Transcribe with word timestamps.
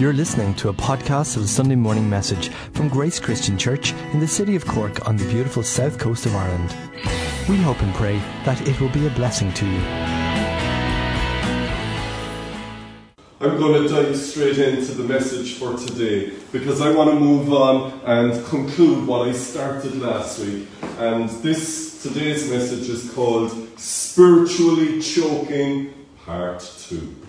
You're 0.00 0.12
listening 0.12 0.54
to 0.56 0.70
a 0.70 0.74
podcast 0.74 1.36
of 1.36 1.42
the 1.42 1.48
Sunday 1.48 1.76
morning 1.76 2.10
message 2.10 2.48
from 2.48 2.88
Grace 2.88 3.20
Christian 3.20 3.56
Church 3.56 3.92
in 4.12 4.18
the 4.18 4.26
city 4.26 4.56
of 4.56 4.66
Cork 4.66 5.06
on 5.06 5.16
the 5.16 5.24
beautiful 5.30 5.62
south 5.62 6.00
coast 6.00 6.26
of 6.26 6.34
Ireland. 6.34 6.74
We 7.48 7.58
hope 7.58 7.80
and 7.80 7.94
pray 7.94 8.18
that 8.44 8.60
it 8.66 8.80
will 8.80 8.88
be 8.88 9.06
a 9.06 9.10
blessing 9.10 9.52
to 9.52 9.64
you. 9.64 9.78
I'm 13.38 13.56
going 13.56 13.84
to 13.84 13.88
dive 13.88 14.16
straight 14.16 14.58
into 14.58 14.94
the 14.94 15.04
message 15.04 15.54
for 15.58 15.76
today 15.76 16.32
because 16.50 16.80
I 16.80 16.92
want 16.92 17.10
to 17.10 17.20
move 17.20 17.52
on 17.52 18.00
and 18.04 18.44
conclude 18.46 19.06
what 19.06 19.28
I 19.28 19.32
started 19.32 19.94
last 20.00 20.40
week. 20.40 20.66
And 20.98 21.30
this 21.30 22.02
today's 22.02 22.50
message 22.50 22.88
is 22.88 23.12
called 23.12 23.78
Spiritually 23.78 25.00
Choking 25.00 25.94
Part 26.26 26.68
2. 26.88 27.23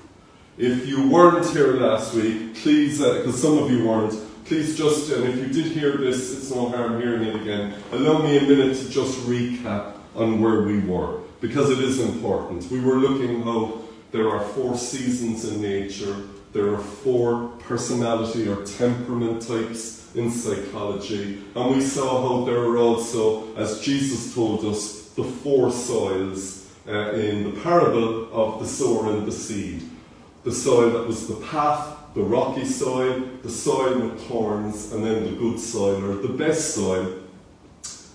If 0.58 0.88
you 0.88 1.10
weren't 1.10 1.46
here 1.50 1.74
last 1.74 2.14
week, 2.14 2.56
please, 2.56 3.00
because 3.00 3.36
uh, 3.36 3.48
some 3.48 3.58
of 3.58 3.70
you 3.70 3.86
weren't, 3.86 4.18
please 4.46 4.78
just, 4.78 5.12
and 5.12 5.26
if 5.26 5.36
you 5.36 5.48
did 5.48 5.74
hear 5.74 5.98
this, 5.98 6.32
it's 6.32 6.50
no 6.50 6.70
harm 6.70 7.02
hearing 7.02 7.24
it 7.24 7.36
again, 7.36 7.74
allow 7.92 8.22
me 8.22 8.38
a 8.38 8.42
minute 8.42 8.78
to 8.78 8.90
just 8.90 9.20
recap 9.28 9.96
on 10.16 10.40
where 10.40 10.62
we 10.62 10.80
were, 10.80 11.20
because 11.42 11.70
it 11.72 11.80
is 11.80 12.00
important. 12.00 12.72
We 12.72 12.80
were 12.80 12.96
looking 12.96 13.42
how 13.44 13.82
there 14.14 14.30
are 14.30 14.40
four 14.40 14.78
seasons 14.78 15.44
in 15.44 15.62
nature, 15.62 16.16
there 16.54 16.74
are 16.74 16.80
four 16.80 17.50
personality 17.60 18.48
or 18.48 18.64
temperament 18.64 19.46
types 19.46 20.16
in 20.16 20.32
psychology, 20.32 21.44
and 21.54 21.76
we 21.76 21.82
saw 21.82 22.22
how 22.30 22.46
there 22.46 22.60
are 22.60 22.78
also, 22.78 23.54
as 23.58 23.82
Jesus 23.82 24.34
told 24.34 24.64
us, 24.64 25.10
the 25.16 25.24
four 25.26 25.70
soils 25.70 26.72
uh, 26.88 27.12
in 27.12 27.44
the 27.44 27.60
parable 27.60 28.30
of 28.32 28.62
the 28.62 28.66
sower 28.66 29.12
and 29.12 29.28
the 29.28 29.34
seed 29.34 29.84
the 30.46 30.52
soil 30.52 30.92
that 30.92 31.08
was 31.08 31.28
the 31.28 31.36
path, 31.48 31.98
the 32.14 32.22
rocky 32.22 32.64
soil, 32.64 33.22
the 33.42 33.50
soil 33.50 34.00
with 34.00 34.22
thorns, 34.28 34.94
and 34.94 35.04
then 35.04 35.26
the 35.26 35.32
good 35.32 35.60
soil, 35.60 36.02
or 36.06 36.16
the 36.16 36.30
best 36.30 36.76
soil. 36.76 37.20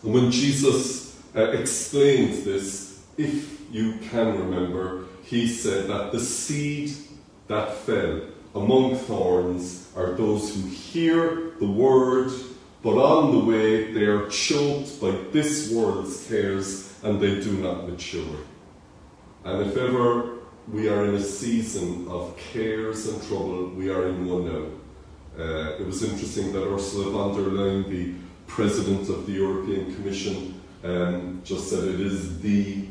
And 0.02 0.14
when 0.14 0.30
Jesus 0.30 1.20
uh, 1.36 1.50
explained 1.50 2.44
this, 2.44 3.02
if 3.18 3.60
you 3.70 3.98
can 4.10 4.38
remember, 4.38 5.06
he 5.24 5.48
said 5.48 5.88
that 5.88 6.12
the 6.12 6.20
seed 6.20 6.92
that 7.48 7.74
fell 7.74 8.22
among 8.54 8.96
thorns 8.96 9.92
are 9.96 10.12
those 10.12 10.54
who 10.54 10.68
hear 10.68 11.52
the 11.58 11.70
word, 11.70 12.30
but 12.82 12.96
on 12.96 13.32
the 13.32 13.44
way 13.44 13.92
they 13.92 14.04
are 14.04 14.28
choked 14.28 15.00
by 15.00 15.10
this 15.32 15.70
world's 15.72 16.26
cares 16.28 16.94
and 17.02 17.20
they 17.20 17.40
do 17.40 17.52
not 17.52 17.88
mature. 17.88 18.38
And 19.44 19.68
if 19.68 19.76
ever 19.76 20.39
we 20.72 20.88
are 20.88 21.04
in 21.04 21.14
a 21.16 21.20
season 21.20 22.06
of 22.08 22.36
cares 22.36 23.08
and 23.08 23.20
trouble. 23.26 23.70
We 23.70 23.90
are 23.90 24.08
in 24.08 24.28
one 24.28 24.44
now. 24.44 24.66
Uh, 25.38 25.76
it 25.80 25.86
was 25.86 26.02
interesting 26.02 26.52
that 26.52 26.62
Ursula 26.62 27.10
von 27.10 27.34
der 27.34 27.50
Leyen, 27.50 27.88
the 27.88 28.14
president 28.46 29.08
of 29.08 29.26
the 29.26 29.32
European 29.32 29.94
Commission, 29.94 30.60
um, 30.84 31.40
just 31.44 31.70
said 31.70 31.84
it 31.84 32.00
is 32.00 32.40
the 32.40 32.84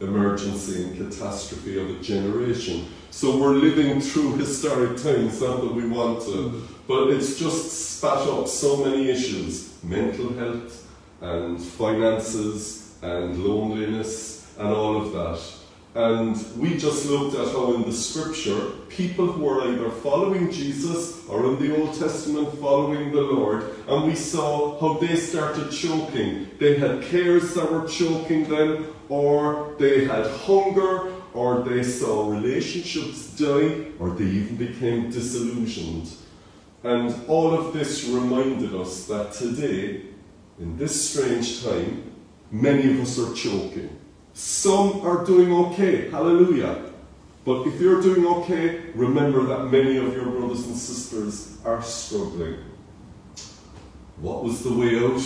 emergency 0.00 0.84
and 0.84 0.96
catastrophe 0.96 1.80
of 1.80 1.90
a 1.90 2.00
generation. 2.02 2.86
So 3.10 3.36
we're 3.38 3.54
living 3.54 4.00
through 4.00 4.36
historic 4.36 4.96
times, 5.02 5.40
not 5.40 5.60
that 5.60 5.74
we 5.74 5.88
want 5.88 6.22
to, 6.22 6.68
but 6.86 7.08
it's 7.08 7.38
just 7.38 7.96
spat 7.96 8.28
up 8.28 8.46
so 8.46 8.84
many 8.84 9.10
issues 9.10 9.82
mental 9.82 10.32
health 10.34 10.86
and 11.20 11.60
finances 11.60 12.96
and 13.02 13.44
loneliness 13.44 14.54
and 14.58 14.68
all 14.68 15.00
of 15.00 15.12
that. 15.12 15.57
And 15.98 16.36
we 16.56 16.78
just 16.78 17.06
looked 17.06 17.34
at 17.34 17.48
how 17.48 17.74
in 17.74 17.82
the 17.82 17.92
scripture, 17.92 18.70
people 18.88 19.26
who 19.26 19.46
were 19.46 19.62
either 19.62 19.90
following 19.90 20.48
Jesus 20.48 21.26
or 21.26 21.44
in 21.46 21.58
the 21.58 21.76
Old 21.76 21.98
Testament 21.98 22.56
following 22.60 23.10
the 23.10 23.20
Lord, 23.20 23.64
and 23.88 24.06
we 24.06 24.14
saw 24.14 24.78
how 24.78 25.00
they 25.00 25.16
started 25.16 25.72
choking. 25.72 26.50
They 26.60 26.78
had 26.78 27.02
cares 27.02 27.52
that 27.54 27.72
were 27.72 27.88
choking 27.88 28.48
them, 28.48 28.94
or 29.08 29.74
they 29.80 30.04
had 30.04 30.24
hunger, 30.46 31.12
or 31.34 31.62
they 31.62 31.82
saw 31.82 32.30
relationships 32.30 33.36
die, 33.36 33.86
or 33.98 34.10
they 34.10 34.24
even 34.24 34.54
became 34.54 35.10
disillusioned. 35.10 36.12
And 36.84 37.12
all 37.26 37.52
of 37.52 37.72
this 37.72 38.04
reminded 38.04 38.72
us 38.72 39.06
that 39.06 39.32
today, 39.32 40.02
in 40.60 40.76
this 40.78 41.10
strange 41.10 41.64
time, 41.64 42.04
many 42.52 42.88
of 42.88 43.00
us 43.00 43.18
are 43.18 43.34
choking. 43.34 43.97
Some 44.38 45.00
are 45.00 45.24
doing 45.26 45.52
okay, 45.52 46.10
hallelujah. 46.10 46.92
But 47.44 47.66
if 47.66 47.80
you're 47.80 48.00
doing 48.00 48.24
okay, 48.24 48.82
remember 48.94 49.42
that 49.46 49.64
many 49.64 49.96
of 49.96 50.14
your 50.14 50.26
brothers 50.26 50.64
and 50.64 50.76
sisters 50.76 51.58
are 51.64 51.82
struggling. 51.82 52.58
What 54.20 54.44
was 54.44 54.62
the 54.62 54.72
way 54.72 54.96
out? 55.04 55.20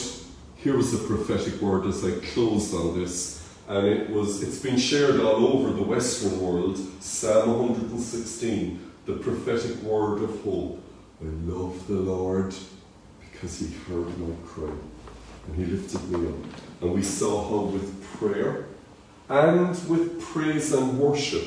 Here 0.56 0.74
was 0.74 0.92
the 0.92 1.06
prophetic 1.06 1.60
word 1.60 1.84
as 1.86 2.02
I 2.02 2.12
closed 2.32 2.74
on 2.74 2.98
this. 2.98 3.46
And 3.68 3.86
it 3.86 4.08
was 4.08 4.42
it's 4.42 4.60
been 4.60 4.78
shared 4.78 5.20
all 5.20 5.46
over 5.46 5.74
the 5.74 5.82
Western 5.82 6.40
world. 6.40 6.78
Psalm 7.00 7.68
116, 7.68 8.92
the 9.04 9.16
prophetic 9.16 9.76
word 9.82 10.22
of 10.22 10.42
hope. 10.42 10.82
I 11.20 11.26
love 11.52 11.86
the 11.86 11.96
Lord 11.96 12.54
because 13.20 13.58
he 13.58 13.74
heard 13.84 14.18
my 14.18 14.34
cry 14.46 14.72
and 15.48 15.54
he 15.54 15.66
lifted 15.66 16.02
me 16.08 16.28
up. 16.28 16.34
And 16.80 16.94
we 16.94 17.02
saw 17.02 17.46
how 17.50 17.64
with 17.66 18.02
prayer 18.18 18.68
and 19.32 19.70
with 19.88 20.20
praise 20.20 20.74
and 20.74 20.98
worship. 20.98 21.44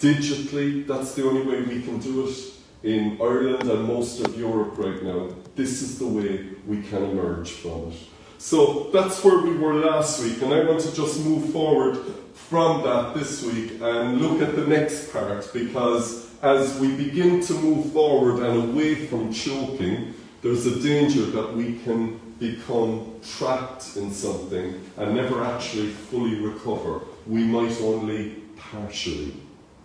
Digitally, 0.00 0.84
that's 0.86 1.14
the 1.14 1.24
only 1.24 1.42
way 1.42 1.62
we 1.62 1.82
can 1.82 1.98
do 2.00 2.26
it 2.26 2.36
in 2.82 3.16
Ireland 3.20 3.70
and 3.70 3.84
most 3.84 4.20
of 4.20 4.36
Europe 4.36 4.76
right 4.76 5.00
now. 5.02 5.28
This 5.54 5.82
is 5.82 5.98
the 5.98 6.06
way 6.06 6.50
we 6.66 6.82
can 6.82 7.04
emerge 7.04 7.50
from 7.50 7.92
it. 7.92 7.98
So 8.38 8.90
that's 8.92 9.22
where 9.24 9.38
we 9.38 9.56
were 9.56 9.74
last 9.74 10.22
week, 10.22 10.42
and 10.42 10.52
I 10.52 10.64
want 10.64 10.80
to 10.80 10.94
just 10.94 11.24
move 11.24 11.52
forward 11.52 11.98
from 12.34 12.82
that 12.82 13.14
this 13.14 13.44
week 13.44 13.80
and 13.80 14.20
look 14.20 14.40
at 14.40 14.56
the 14.56 14.66
next 14.66 15.12
part 15.12 15.52
because 15.52 16.28
as 16.42 16.78
we 16.78 16.94
begin 16.96 17.40
to 17.42 17.52
move 17.54 17.92
forward 17.92 18.42
and 18.44 18.70
away 18.70 18.94
from 18.94 19.32
choking, 19.32 20.14
there's 20.42 20.66
a 20.66 20.80
danger 20.80 21.22
that 21.22 21.56
we 21.56 21.78
can 21.80 22.27
become 22.38 23.20
trapped 23.22 23.96
in 23.96 24.12
something 24.12 24.80
and 24.96 25.14
never 25.14 25.42
actually 25.44 25.88
fully 25.88 26.36
recover. 26.40 27.00
We 27.26 27.44
might 27.44 27.80
only 27.80 28.36
partially 28.56 29.34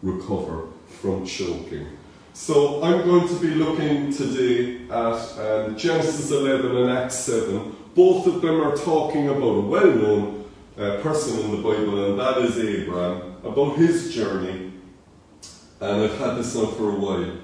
recover 0.02 0.68
from 0.88 1.26
choking. 1.26 1.88
So 2.34 2.84
I'm 2.84 3.06
going 3.06 3.28
to 3.28 3.40
be 3.40 3.50
looking 3.50 4.12
today 4.12 4.86
at 4.90 5.38
um, 5.40 5.78
Genesis 5.78 6.32
11 6.32 6.76
and 6.76 6.90
Acts 6.90 7.16
7. 7.16 7.76
Both 7.94 8.26
of 8.28 8.42
them 8.42 8.60
are 8.62 8.76
talking 8.76 9.30
about 9.30 9.56
a 9.56 9.62
well-known 9.62 10.50
uh, 10.78 10.98
person 11.02 11.40
in 11.42 11.52
the 11.52 11.58
Bible, 11.58 12.10
and 12.10 12.20
that 12.20 12.40
is 12.40 12.58
Abraham, 12.58 13.36
about 13.44 13.78
his 13.78 14.14
journey. 14.14 14.74
And 15.80 16.04
I've 16.04 16.18
had 16.18 16.38
this 16.38 16.56
now 16.56 16.66
for 16.68 16.90
a 16.90 16.96
while. 16.96 17.38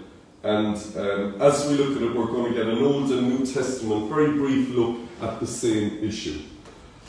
And 0.43 0.75
um, 0.97 1.41
as 1.41 1.67
we 1.67 1.75
look 1.75 1.97
at 1.97 2.01
it, 2.01 2.15
we're 2.15 2.25
going 2.25 2.53
to 2.53 2.57
get 2.57 2.67
an 2.67 2.81
Old 2.81 3.11
and 3.11 3.27
New 3.27 3.45
Testament, 3.45 4.09
very 4.09 4.31
brief 4.31 4.69
look 4.69 4.97
at 5.21 5.39
the 5.39 5.47
same 5.47 6.01
issue. 6.01 6.41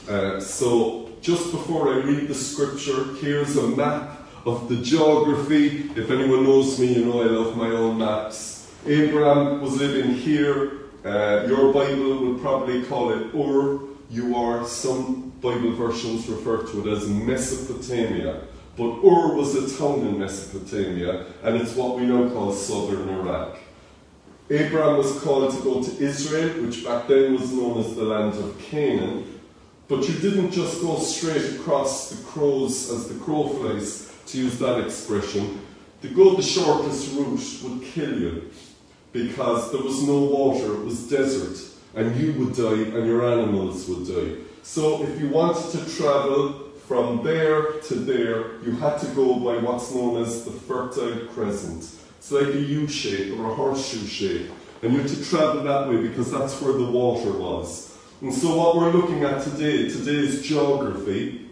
Uh, 0.08 0.40
so, 0.40 1.10
just 1.20 1.52
before 1.52 1.92
I 1.92 1.98
read 1.98 2.26
the 2.26 2.34
scripture, 2.34 3.14
here's 3.20 3.56
a 3.56 3.68
map 3.68 4.20
of 4.46 4.68
the 4.68 4.76
geography. 4.76 5.90
If 5.94 6.10
anyone 6.10 6.44
knows 6.44 6.78
me, 6.80 6.94
you 6.94 7.04
know 7.04 7.22
I 7.22 7.26
love 7.26 7.56
my 7.56 7.68
own 7.68 7.98
maps. 7.98 8.68
Abraham 8.86 9.60
was 9.60 9.76
living 9.76 10.14
here. 10.14 10.72
Uh, 11.04 11.44
your 11.46 11.72
Bible 11.72 12.18
would 12.26 12.40
probably 12.40 12.82
call 12.84 13.10
it 13.10 13.34
Ur. 13.34 13.80
You 14.10 14.34
are, 14.34 14.66
some 14.66 15.30
Bible 15.40 15.72
versions 15.74 16.28
refer 16.28 16.66
to 16.66 16.80
it 16.80 16.92
as 16.92 17.08
Mesopotamia. 17.08 18.42
But 18.80 19.04
Ur 19.04 19.34
was 19.34 19.54
a 19.56 19.78
town 19.78 20.06
in 20.06 20.18
Mesopotamia, 20.18 21.26
and 21.42 21.60
it's 21.60 21.74
what 21.74 21.98
we 21.98 22.06
now 22.06 22.30
call 22.30 22.50
southern 22.50 23.10
Iraq. 23.10 23.58
Abraham 24.48 24.96
was 24.96 25.20
called 25.20 25.54
to 25.54 25.62
go 25.62 25.82
to 25.82 26.02
Israel, 26.02 26.64
which 26.64 26.82
back 26.82 27.06
then 27.06 27.34
was 27.34 27.52
known 27.52 27.78
as 27.78 27.94
the 27.94 28.04
land 28.04 28.36
of 28.36 28.58
Canaan. 28.58 29.38
But 29.86 30.08
you 30.08 30.14
didn't 30.14 30.52
just 30.52 30.80
go 30.80 30.98
straight 30.98 31.56
across 31.56 32.08
the 32.08 32.24
crows 32.24 32.90
as 32.90 33.06
the 33.06 33.22
crow 33.22 33.48
flies, 33.48 34.14
to 34.28 34.38
use 34.38 34.58
that 34.60 34.82
expression. 34.82 35.60
To 36.00 36.08
go 36.08 36.36
the 36.36 36.42
shortest 36.42 37.14
route 37.14 37.60
would 37.62 37.82
kill 37.82 38.18
you 38.18 38.50
because 39.12 39.72
there 39.72 39.82
was 39.82 40.02
no 40.04 40.20
water, 40.20 40.72
it 40.72 40.86
was 40.86 41.06
desert, 41.06 41.58
and 41.94 42.18
you 42.18 42.32
would 42.32 42.56
die 42.56 42.96
and 42.96 43.06
your 43.06 43.30
animals 43.30 43.86
would 43.90 44.08
die. 44.08 44.42
So 44.62 45.02
if 45.02 45.20
you 45.20 45.28
wanted 45.28 45.70
to 45.72 45.96
travel 45.98 46.69
from 46.90 47.22
there 47.22 47.70
to 47.82 47.94
there, 47.94 48.60
you 48.64 48.72
had 48.72 48.98
to 48.98 49.06
go 49.14 49.36
by 49.36 49.56
what's 49.58 49.94
known 49.94 50.20
as 50.20 50.44
the 50.44 50.50
Fertile 50.50 51.24
Crescent. 51.28 51.88
It's 52.18 52.32
like 52.32 52.48
a 52.48 52.58
U 52.58 52.88
shape 52.88 53.38
or 53.38 53.52
a 53.52 53.54
horseshoe 53.54 54.04
shape. 54.08 54.50
And 54.82 54.94
you 54.94 55.02
had 55.02 55.08
to 55.08 55.24
travel 55.24 55.62
that 55.62 55.88
way 55.88 55.98
because 56.08 56.32
that's 56.32 56.60
where 56.60 56.72
the 56.72 56.90
water 56.90 57.30
was. 57.30 57.96
And 58.22 58.34
so, 58.34 58.56
what 58.56 58.74
we're 58.74 58.90
looking 58.90 59.22
at 59.22 59.40
today, 59.40 59.88
today's 59.88 60.42
geography, 60.42 61.48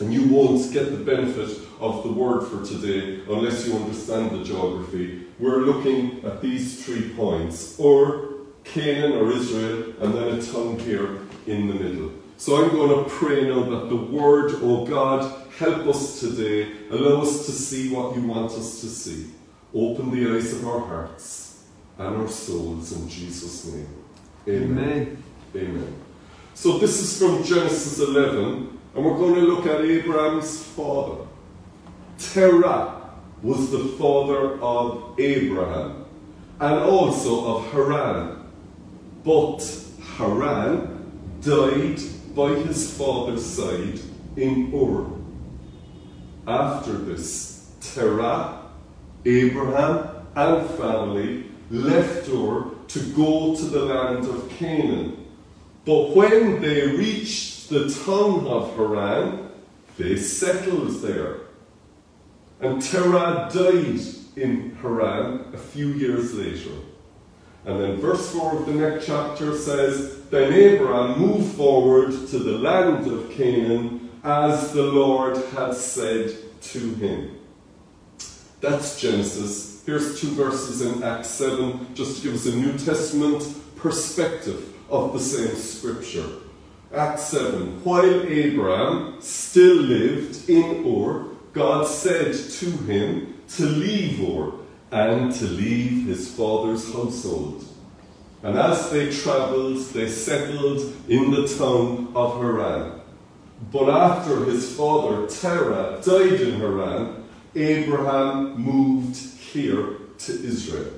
and 0.00 0.12
you 0.12 0.28
won't 0.28 0.70
get 0.74 0.90
the 0.90 1.02
benefit 1.02 1.58
of 1.80 2.02
the 2.02 2.12
word 2.12 2.46
for 2.46 2.62
today 2.62 3.22
unless 3.30 3.66
you 3.66 3.76
understand 3.76 4.30
the 4.30 4.44
geography. 4.44 5.24
we're 5.38 5.60
looking 5.60 6.22
at 6.22 6.42
these 6.42 6.84
three 6.84 7.08
points 7.14 7.80
or 7.80 8.28
Canaan 8.64 9.12
or 9.12 9.32
Israel, 9.32 9.94
and 10.00 10.12
then 10.12 10.38
a 10.38 10.42
tongue 10.42 10.78
here 10.80 11.20
in 11.46 11.66
the 11.66 11.74
middle. 11.74 12.12
So 12.38 12.62
I'm 12.62 12.70
going 12.70 13.04
to 13.04 13.10
pray 13.10 13.48
now 13.48 13.62
that 13.62 13.88
the 13.88 13.96
word, 13.96 14.52
oh 14.56 14.84
God, 14.84 15.48
help 15.58 15.86
us 15.86 16.20
today, 16.20 16.70
allow 16.90 17.22
us 17.22 17.46
to 17.46 17.52
see 17.52 17.90
what 17.90 18.14
you 18.14 18.22
want 18.22 18.52
us 18.52 18.80
to 18.82 18.88
see. 18.88 19.30
Open 19.74 20.10
the 20.10 20.36
eyes 20.36 20.52
of 20.52 20.66
our 20.66 20.80
hearts 20.80 21.64
and 21.98 22.16
our 22.16 22.28
souls 22.28 22.92
in 22.92 23.08
Jesus' 23.08 23.64
name. 23.66 23.88
Amen. 24.48 24.78
Amen. 24.78 25.24
Amen. 25.56 25.94
So 26.54 26.78
this 26.78 27.00
is 27.00 27.18
from 27.18 27.42
Genesis 27.42 27.98
11, 28.00 28.78
and 28.94 29.04
we're 29.04 29.16
going 29.16 29.34
to 29.34 29.40
look 29.40 29.66
at 29.66 29.80
Abraham's 29.80 30.62
father. 30.62 31.26
Terah 32.18 33.10
was 33.42 33.70
the 33.70 33.84
father 33.98 34.60
of 34.60 35.18
Abraham 35.18 36.04
and 36.60 36.74
also 36.80 37.56
of 37.56 37.72
Haran. 37.72 38.44
But 39.24 39.84
Haran 40.16 41.38
died 41.42 42.00
by 42.36 42.50
his 42.50 42.94
father's 42.96 43.44
side 43.44 43.98
in 44.36 44.70
Ur. 44.74 45.06
After 46.46 46.92
this, 46.92 47.72
Terah, 47.80 48.60
Abraham, 49.24 50.26
and 50.36 50.70
family 50.72 51.46
left 51.70 52.28
Ur 52.28 52.66
to 52.88 53.00
go 53.16 53.56
to 53.56 53.64
the 53.64 53.86
land 53.86 54.26
of 54.26 54.50
Canaan. 54.50 55.26
But 55.86 56.14
when 56.14 56.60
they 56.60 56.86
reached 56.88 57.70
the 57.70 57.88
tongue 58.04 58.46
of 58.46 58.76
Haran, 58.76 59.50
they 59.96 60.16
settled 60.16 61.00
there. 61.00 61.38
And 62.60 62.82
Terah 62.82 63.48
died 63.52 64.00
in 64.36 64.76
Haran 64.82 65.46
a 65.54 65.58
few 65.58 65.88
years 65.88 66.34
later. 66.34 66.74
And 67.66 67.80
then 67.80 67.96
verse 67.96 68.30
4 68.32 68.58
of 68.58 68.66
the 68.66 68.74
next 68.74 69.06
chapter 69.06 69.56
says, 69.56 70.24
Then 70.30 70.52
Abraham 70.52 71.18
moved 71.18 71.56
forward 71.56 72.12
to 72.28 72.38
the 72.38 72.58
land 72.58 73.08
of 73.08 73.28
Canaan 73.32 74.08
as 74.22 74.72
the 74.72 74.84
Lord 74.84 75.36
had 75.52 75.74
said 75.74 76.36
to 76.62 76.94
him. 76.94 77.36
That's 78.60 79.00
Genesis. 79.00 79.82
Here's 79.84 80.20
two 80.20 80.28
verses 80.28 80.80
in 80.80 81.02
Acts 81.02 81.28
7, 81.28 81.94
just 81.94 82.18
to 82.18 82.22
give 82.22 82.34
us 82.34 82.46
a 82.46 82.54
New 82.54 82.78
Testament 82.78 83.44
perspective 83.74 84.72
of 84.88 85.12
the 85.12 85.20
same 85.20 85.56
scripture. 85.56 86.26
Acts 86.94 87.24
7. 87.24 87.82
While 87.82 88.22
Abraham 88.22 89.20
still 89.20 89.76
lived 89.76 90.48
in 90.48 90.86
Ur, 90.86 91.34
God 91.52 91.88
said 91.88 92.32
to 92.32 92.70
him 92.70 93.34
to 93.56 93.66
leave 93.66 94.20
Ur 94.20 94.52
and 94.90 95.32
to 95.34 95.44
leave 95.46 96.06
his 96.06 96.32
father's 96.34 96.92
household. 96.92 97.64
And 98.42 98.58
as 98.58 98.90
they 98.90 99.10
travelled, 99.10 99.78
they 99.86 100.08
settled 100.08 100.92
in 101.08 101.30
the 101.30 101.48
town 101.48 102.12
of 102.14 102.40
Haran. 102.40 103.00
But 103.72 103.88
after 103.88 104.44
his 104.44 104.76
father 104.76 105.26
Terah 105.26 106.00
died 106.04 106.40
in 106.40 106.60
Haran, 106.60 107.24
Abraham 107.54 108.60
moved 108.60 109.16
here 109.16 109.96
to 110.18 110.32
Israel. 110.32 110.92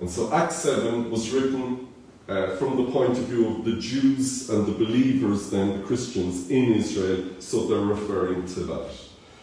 And 0.00 0.10
so 0.10 0.32
Acts 0.32 0.56
7 0.56 1.10
was 1.10 1.30
written 1.30 1.88
uh, 2.28 2.56
from 2.56 2.76
the 2.76 2.90
point 2.90 3.16
of 3.16 3.24
view 3.24 3.48
of 3.48 3.64
the 3.64 3.76
Jews 3.76 4.50
and 4.50 4.66
the 4.66 4.72
believers, 4.72 5.50
then 5.50 5.80
the 5.80 5.86
Christians 5.86 6.50
in 6.50 6.72
Israel, 6.74 7.40
so 7.40 7.66
they're 7.66 7.78
referring 7.78 8.46
to 8.54 8.60
that. 8.60 8.90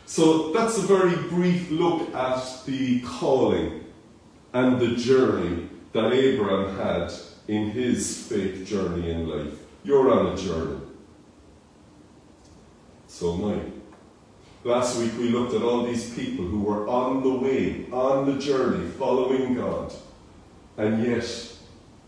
So 0.09 0.51
that's 0.53 0.75
a 0.79 0.81
very 0.81 1.15
brief 1.29 1.69
look 1.69 2.15
at 2.15 2.65
the 2.65 2.99
calling 3.01 3.85
and 4.53 4.79
the 4.79 4.95
journey 4.95 5.69
that 5.93 6.11
Abraham 6.11 6.75
had 6.75 7.13
in 7.47 7.69
his 7.69 8.25
faith 8.27 8.65
journey 8.65 9.11
in 9.11 9.29
life. 9.29 9.53
You're 9.83 10.11
on 10.11 10.33
a 10.33 10.35
journey. 10.35 10.81
So 13.05 13.37
mine. 13.37 13.81
Last 14.63 14.97
week 14.97 15.15
we 15.19 15.29
looked 15.29 15.53
at 15.53 15.61
all 15.61 15.85
these 15.85 16.11
people 16.15 16.43
who 16.43 16.63
were 16.63 16.87
on 16.87 17.21
the 17.21 17.33
way, 17.35 17.85
on 17.91 18.25
the 18.25 18.41
journey, 18.41 18.89
following 18.89 19.53
God, 19.53 19.93
and 20.75 21.05
yet 21.05 21.53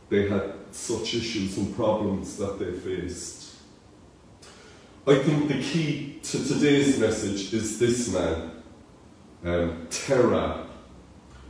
they 0.10 0.28
had 0.28 0.56
such 0.72 1.14
issues 1.14 1.56
and 1.56 1.76
problems 1.76 2.36
that 2.38 2.58
they 2.58 2.72
faced. 2.72 3.58
I 5.06 5.20
think 5.20 5.50
the 5.50 5.62
key 5.62 6.11
to 6.32 6.48
today's 6.48 6.98
message 6.98 7.54
is 7.54 7.78
this 7.78 8.14
man, 8.14 8.52
um, 9.44 9.86
Terah, 9.90 10.66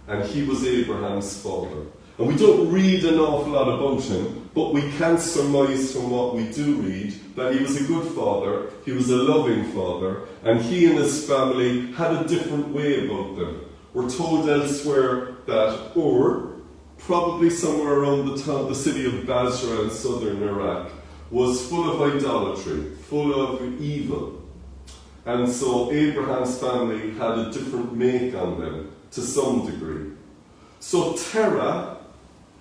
and 0.08 0.24
he 0.24 0.42
was 0.42 0.66
Abraham's 0.66 1.40
father. 1.40 1.86
And 2.18 2.28
we 2.28 2.36
don't 2.36 2.72
read 2.72 3.06
an 3.06 3.20
awful 3.20 3.54
lot 3.54 3.68
about 3.68 4.02
him, 4.02 4.50
but 4.56 4.74
we 4.74 4.82
can 4.94 5.20
surmise 5.20 5.94
from 5.94 6.10
what 6.10 6.34
we 6.34 6.52
do 6.52 6.78
read 6.78 7.14
that 7.36 7.54
he 7.54 7.62
was 7.62 7.80
a 7.80 7.84
good 7.84 8.12
father, 8.14 8.72
he 8.84 8.92
was 8.92 9.12
a 9.12 9.18
loving 9.18 9.72
father, 9.72 10.22
and 10.44 10.60
he 10.60 10.88
and 10.88 10.98
his 10.98 11.28
family 11.28 11.92
had 11.92 12.14
a 12.14 12.28
different 12.28 12.70
way 12.70 13.06
about 13.06 13.36
them. 13.36 13.64
We're 13.94 14.10
told 14.10 14.50
elsewhere 14.50 15.34
that 15.46 15.92
Ur, 15.96 16.54
probably 16.98 17.52
somewhere 17.52 18.00
around 18.00 18.26
the, 18.26 18.38
town, 18.42 18.68
the 18.68 18.74
city 18.74 19.06
of 19.06 19.28
Basra 19.28 19.82
in 19.82 19.92
southern 19.92 20.42
Iraq, 20.42 20.90
was 21.30 21.68
full 21.70 21.88
of 21.92 22.16
idolatry, 22.16 22.96
full 22.96 23.40
of 23.40 23.80
evil. 23.80 24.41
And 25.26 25.50
so 25.50 25.92
Abraham's 25.92 26.58
family 26.60 27.12
had 27.12 27.38
a 27.38 27.52
different 27.52 27.96
make 27.96 28.34
on 28.36 28.60
them 28.60 28.92
to 29.12 29.22
some 29.22 29.66
degree. 29.66 30.12
So 30.80 31.14
Terah 31.14 31.98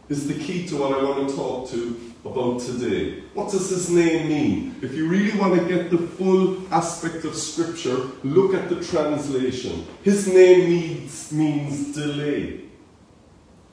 is 0.09 0.29
the 0.29 0.35
key 0.35 0.67
to 0.67 0.77
what 0.77 0.93
I 0.93 1.03
want 1.03 1.29
to 1.29 1.35
talk 1.35 1.71
to 1.71 1.99
about 2.25 2.61
today. 2.61 3.23
What 3.33 3.51
does 3.51 3.71
his 3.71 3.89
name 3.91 4.29
mean? 4.29 4.77
If 4.83 4.95
you 4.95 5.09
really 5.09 5.39
want 5.39 5.59
to 5.59 5.67
get 5.67 5.91
the 5.91 5.99
full 5.99 6.59
aspect 6.73 7.25
of 7.25 7.35
Scripture, 7.35 7.97
look 8.23 8.53
at 8.53 8.69
the 8.69 8.85
translation. 8.85 9.87
His 10.03 10.27
name 10.27 10.69
means, 10.69 11.33
means 11.33 11.95
delay. 11.95 12.61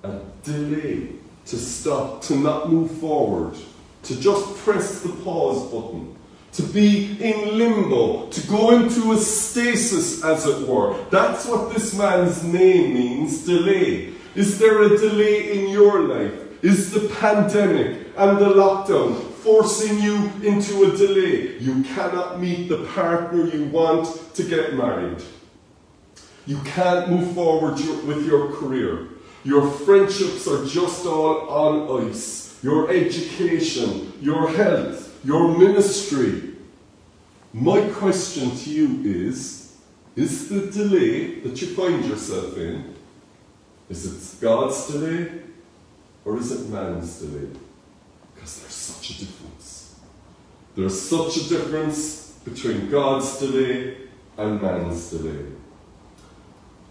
A 0.04 0.20
delay. 0.44 1.10
To 1.48 1.58
stop, 1.58 2.22
to 2.24 2.36
not 2.36 2.70
move 2.70 2.92
forward 2.92 3.56
to 4.08 4.20
just 4.20 4.56
press 4.58 5.02
the 5.02 5.10
pause 5.10 5.70
button, 5.70 6.16
to 6.58 6.64
be 6.64 7.16
in 7.22 7.58
limbo, 7.58 8.28
to 8.30 8.48
go 8.48 8.72
into 8.72 9.12
a 9.12 9.18
stasis, 9.18 10.24
as 10.24 10.46
it 10.46 10.68
were. 10.68 10.98
That's 11.12 11.46
what 11.46 11.74
this 11.74 11.96
man's 11.96 12.44
name 12.44 12.96
means 12.96 13.46
delay. 13.46 14.14
Is 14.34 14.58
there 14.58 14.82
a 14.82 14.90
delay 14.90 15.58
in 15.58 15.70
your 15.70 16.02
life? 16.02 16.64
Is 16.64 16.92
the 16.92 17.10
pandemic 17.16 18.08
and 18.18 18.40
the 18.40 18.50
lockdown 18.50 19.22
forcing 19.44 20.00
you 20.00 20.32
into 20.44 20.92
a 20.92 20.98
delay? 20.98 21.60
You 21.60 21.84
cannot 21.84 22.40
meet 22.40 22.70
the 22.70 22.84
partner 22.86 23.48
you 23.48 23.66
want 23.66 24.08
to 24.34 24.44
get 24.44 24.74
married. 24.74 25.22
You 26.48 26.58
can't 26.66 27.10
move 27.10 27.36
forward 27.36 27.76
with 28.06 28.26
your 28.26 28.52
career. 28.54 29.10
Your 29.44 29.70
friendships 29.70 30.48
are 30.48 30.66
just 30.66 31.06
all 31.06 31.50
on 31.50 32.10
ice 32.10 32.48
your 32.64 32.90
education, 32.90 34.12
your 34.20 34.50
health, 34.50 35.20
your 35.24 35.58
ministry. 35.58 36.47
My 37.54 37.90
question 37.90 38.52
to 38.52 38.70
you 38.70 39.02
is 39.04 39.78
Is 40.16 40.50
the 40.50 40.68
delay 40.68 41.40
that 41.42 41.62
you 41.62 41.68
find 41.68 42.06
yourself 42.06 42.58
in, 42.58 42.96
is 43.90 44.06
it 44.06 44.42
God's 44.42 44.88
delay 44.88 45.32
or 46.26 46.38
is 46.38 46.52
it 46.52 46.70
man's 46.70 47.20
delay? 47.20 47.50
Because 48.36 48.60
there's 48.60 48.74
such 48.74 49.12
a 49.12 49.20
difference. 49.20 49.96
There's 50.76 51.02
such 51.02 51.38
a 51.38 51.50
difference 51.50 52.34
between 52.44 52.90
God's 52.90 53.40
delay 53.40 53.98
and 54.38 54.62
man's 54.62 55.10
delay. 55.10 55.46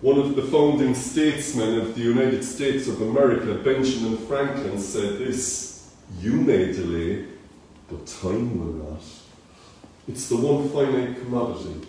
One 0.01 0.19
of 0.19 0.37
the 0.37 0.43
founding 0.43 0.95
statesmen 0.95 1.81
of 1.81 1.95
the 1.95 2.03
United 2.03 2.45
States 2.45 2.89
of 2.89 3.01
America, 3.01 3.55
Benjamin 3.55 4.17
Franklin, 4.27 4.79
said 4.79 5.19
this 5.19 5.95
You 6.21 6.33
may 6.33 6.73
delay, 6.73 7.27
but 7.89 8.07
time 8.07 8.59
will 8.59 8.91
not. 8.91 9.03
It's 10.09 10.29
the 10.29 10.37
one 10.37 10.69
finite 10.69 11.19
commodity. 11.21 11.89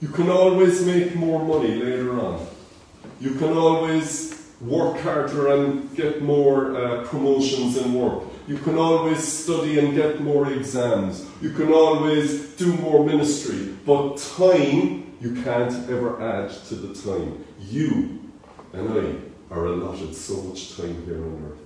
You 0.00 0.08
can 0.08 0.28
always 0.28 0.84
make 0.84 1.14
more 1.14 1.42
money 1.42 1.76
later 1.76 2.20
on. 2.20 2.46
You 3.20 3.34
can 3.34 3.56
always 3.56 4.34
work 4.60 5.00
harder 5.00 5.48
and 5.54 5.94
get 5.96 6.22
more 6.22 6.76
uh, 6.76 7.04
promotions 7.04 7.76
in 7.76 7.94
work. 7.94 8.24
You 8.46 8.58
can 8.58 8.76
always 8.76 9.26
study 9.26 9.78
and 9.78 9.94
get 9.94 10.20
more 10.20 10.52
exams. 10.52 11.26
You 11.40 11.50
can 11.50 11.72
always 11.72 12.54
do 12.56 12.74
more 12.74 13.04
ministry. 13.04 13.74
But 13.86 14.18
time 14.18 15.16
you 15.20 15.42
can't 15.42 15.72
ever 15.88 16.20
add 16.20 16.50
to 16.68 16.74
the 16.74 16.94
time. 16.94 17.42
You 17.60 18.20
and 18.74 18.92
I 18.92 19.54
are 19.54 19.66
allotted 19.66 20.14
so 20.14 20.42
much 20.42 20.76
time 20.76 21.04
here 21.06 21.24
on 21.24 21.52
earth. 21.52 21.58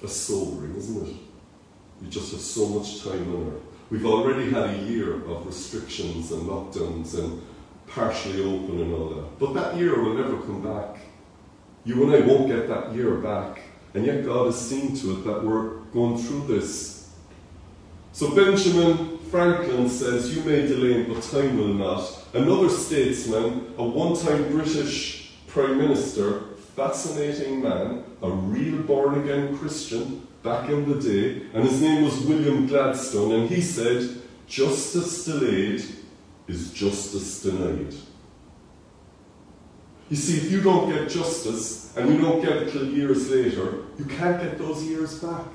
That's 0.00 0.16
sobering, 0.16 0.76
isn't 0.76 1.08
it? 1.08 1.25
You 2.02 2.08
just 2.08 2.32
have 2.32 2.40
so 2.40 2.66
much 2.68 3.02
time 3.02 3.34
on 3.34 3.52
earth. 3.54 3.62
We've 3.90 4.06
already 4.06 4.50
had 4.50 4.70
a 4.70 4.78
year 4.78 5.14
of 5.14 5.46
restrictions 5.46 6.32
and 6.32 6.42
lockdowns 6.42 7.18
and 7.18 7.42
partially 7.86 8.42
open 8.42 8.80
and 8.80 8.92
all 8.92 9.08
that. 9.10 9.38
But 9.38 9.54
that 9.54 9.76
year 9.76 10.02
will 10.02 10.14
never 10.14 10.38
come 10.38 10.62
back. 10.62 10.98
You 11.84 12.02
and 12.02 12.12
I 12.12 12.26
won't 12.26 12.48
get 12.48 12.68
that 12.68 12.92
year 12.94 13.14
back. 13.16 13.60
And 13.94 14.04
yet 14.04 14.24
God 14.24 14.46
has 14.46 14.60
seen 14.60 14.96
to 14.96 15.12
it 15.12 15.24
that 15.24 15.44
we're 15.44 15.76
going 15.94 16.18
through 16.18 16.46
this. 16.48 17.10
So 18.12 18.34
Benjamin 18.34 19.18
Franklin 19.30 19.88
says, 19.88 20.34
You 20.36 20.42
may 20.42 20.66
delay, 20.66 21.04
but 21.04 21.22
time 21.22 21.56
will 21.58 21.74
not. 21.74 22.24
Another 22.34 22.68
statesman, 22.68 23.74
a 23.78 23.84
one 23.84 24.16
time 24.16 24.50
British 24.50 25.32
Prime 25.46 25.78
Minister, 25.78 26.40
fascinating 26.74 27.62
man, 27.62 28.04
a 28.22 28.30
real 28.30 28.82
born 28.82 29.20
again 29.22 29.56
Christian 29.58 30.26
back 30.46 30.70
in 30.70 30.88
the 30.88 31.00
day, 31.00 31.42
and 31.52 31.64
his 31.64 31.82
name 31.82 32.04
was 32.04 32.20
William 32.20 32.68
Gladstone, 32.68 33.32
and 33.32 33.50
he 33.50 33.60
said, 33.60 34.22
Justice 34.46 35.24
delayed 35.24 35.84
is 36.46 36.72
justice 36.72 37.42
denied. 37.42 37.92
You 40.08 40.16
see, 40.16 40.36
if 40.36 40.52
you 40.52 40.62
don't 40.62 40.88
get 40.88 41.10
justice 41.10 41.92
and 41.96 42.08
you 42.08 42.20
don't 42.20 42.40
get 42.40 42.58
it 42.58 42.70
till 42.70 42.86
years 42.88 43.28
later, 43.28 43.86
you 43.98 44.04
can't 44.04 44.40
get 44.40 44.56
those 44.56 44.84
years 44.84 45.18
back. 45.18 45.48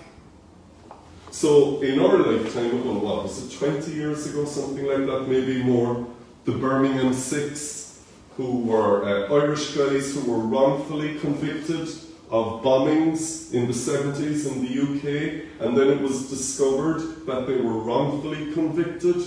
So, 1.31 1.81
in 1.81 1.97
our 1.99 2.17
lifetime, 2.17 2.77
ago, 2.77 2.99
what 2.99 3.23
was 3.23 3.45
it, 3.45 3.57
20 3.57 3.93
years 3.93 4.27
ago, 4.27 4.43
something 4.43 4.85
like 4.85 5.05
that, 5.05 5.29
maybe 5.29 5.63
more, 5.63 6.05
the 6.43 6.51
Birmingham 6.51 7.13
Six, 7.13 8.03
who 8.35 8.59
were 8.59 9.05
uh, 9.05 9.33
Irish 9.33 9.73
guys 9.73 10.13
who 10.13 10.29
were 10.29 10.39
wrongfully 10.39 11.17
convicted 11.19 11.87
of 12.31 12.63
bombings 12.63 13.53
in 13.53 13.67
the 13.67 13.73
70s 13.73 14.47
in 14.49 14.65
the 14.65 14.81
UK, 14.81 15.43
and 15.59 15.77
then 15.77 15.89
it 15.89 16.01
was 16.01 16.29
discovered 16.29 17.25
that 17.27 17.45
they 17.45 17.57
were 17.57 17.77
wrongfully 17.77 18.53
convicted 18.53 19.21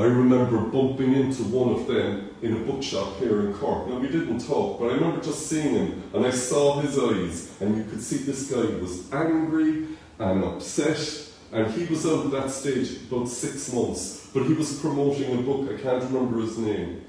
I 0.00 0.04
remember 0.04 0.56
bumping 0.58 1.14
into 1.14 1.42
one 1.42 1.74
of 1.74 1.86
them 1.86 2.30
in 2.40 2.56
a 2.56 2.60
bookshop 2.60 3.18
here 3.18 3.40
in 3.40 3.52
Cork. 3.52 3.86
Now, 3.86 3.98
we 3.98 4.08
didn't 4.08 4.38
talk, 4.38 4.80
but 4.80 4.86
I 4.86 4.94
remember 4.94 5.22
just 5.22 5.46
seeing 5.46 5.74
him 5.74 6.02
and 6.14 6.24
I 6.24 6.30
saw 6.30 6.80
his 6.80 6.98
eyes, 6.98 7.50
and 7.60 7.76
you 7.76 7.84
could 7.84 8.00
see 8.00 8.18
this 8.18 8.50
guy 8.50 8.64
was 8.80 9.12
angry 9.12 9.88
and 10.18 10.44
upset. 10.44 11.26
And 11.52 11.70
he 11.74 11.84
was 11.84 12.06
out 12.06 12.26
at 12.26 12.30
that 12.30 12.50
stage 12.50 13.02
about 13.08 13.28
six 13.28 13.72
months, 13.74 14.28
but 14.32 14.44
he 14.44 14.54
was 14.54 14.78
promoting 14.78 15.38
a 15.38 15.42
book, 15.42 15.68
I 15.68 15.82
can't 15.82 16.02
remember 16.04 16.40
his 16.40 16.56
name. 16.56 17.02